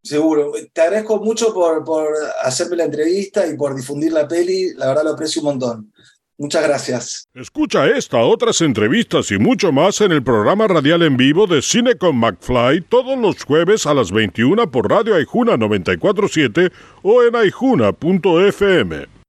Seguro. 0.03 0.53
Te 0.75 0.83
agradezco 0.83 1.25
mucho 1.25 1.55
por, 1.55 1.83
por, 1.83 2.09
hacerme 2.43 2.77
la 2.77 2.85
entrevista 2.85 3.47
y 3.47 3.57
por 3.57 3.75
difundir 3.75 4.13
la 4.13 4.29
peli. 4.29 4.75
La 4.75 4.89
verdad 4.89 5.05
lo 5.05 5.11
aprecio 5.13 5.41
un 5.41 5.47
montón. 5.47 5.93
Muchas 6.37 6.63
gracias. 6.63 7.29
Escucha 7.33 7.87
esta, 7.89 8.19
otras 8.19 8.61
entrevistas 8.61 9.31
y 9.31 9.39
mucho 9.39 9.73
más 9.73 10.03
en 10.03 10.13
el 10.13 10.23
programa 10.23 10.69
radial 10.69 11.01
en 11.05 11.17
vivo 11.17 11.47
de 11.47 11.63
Cine 11.63 11.95
con 11.95 12.17
McFly 12.17 12.83
todos 12.83 13.19
los 13.19 13.45
jueves 13.45 13.87
a 13.87 13.95
las 13.95 14.13
21 14.13 14.71
por 14.71 14.91
Radio 14.91 15.15
Aijuna 15.15 15.57
947 15.57 16.71
o 17.03 17.23
en 17.23 17.35
aijuna.fm. 17.35 19.11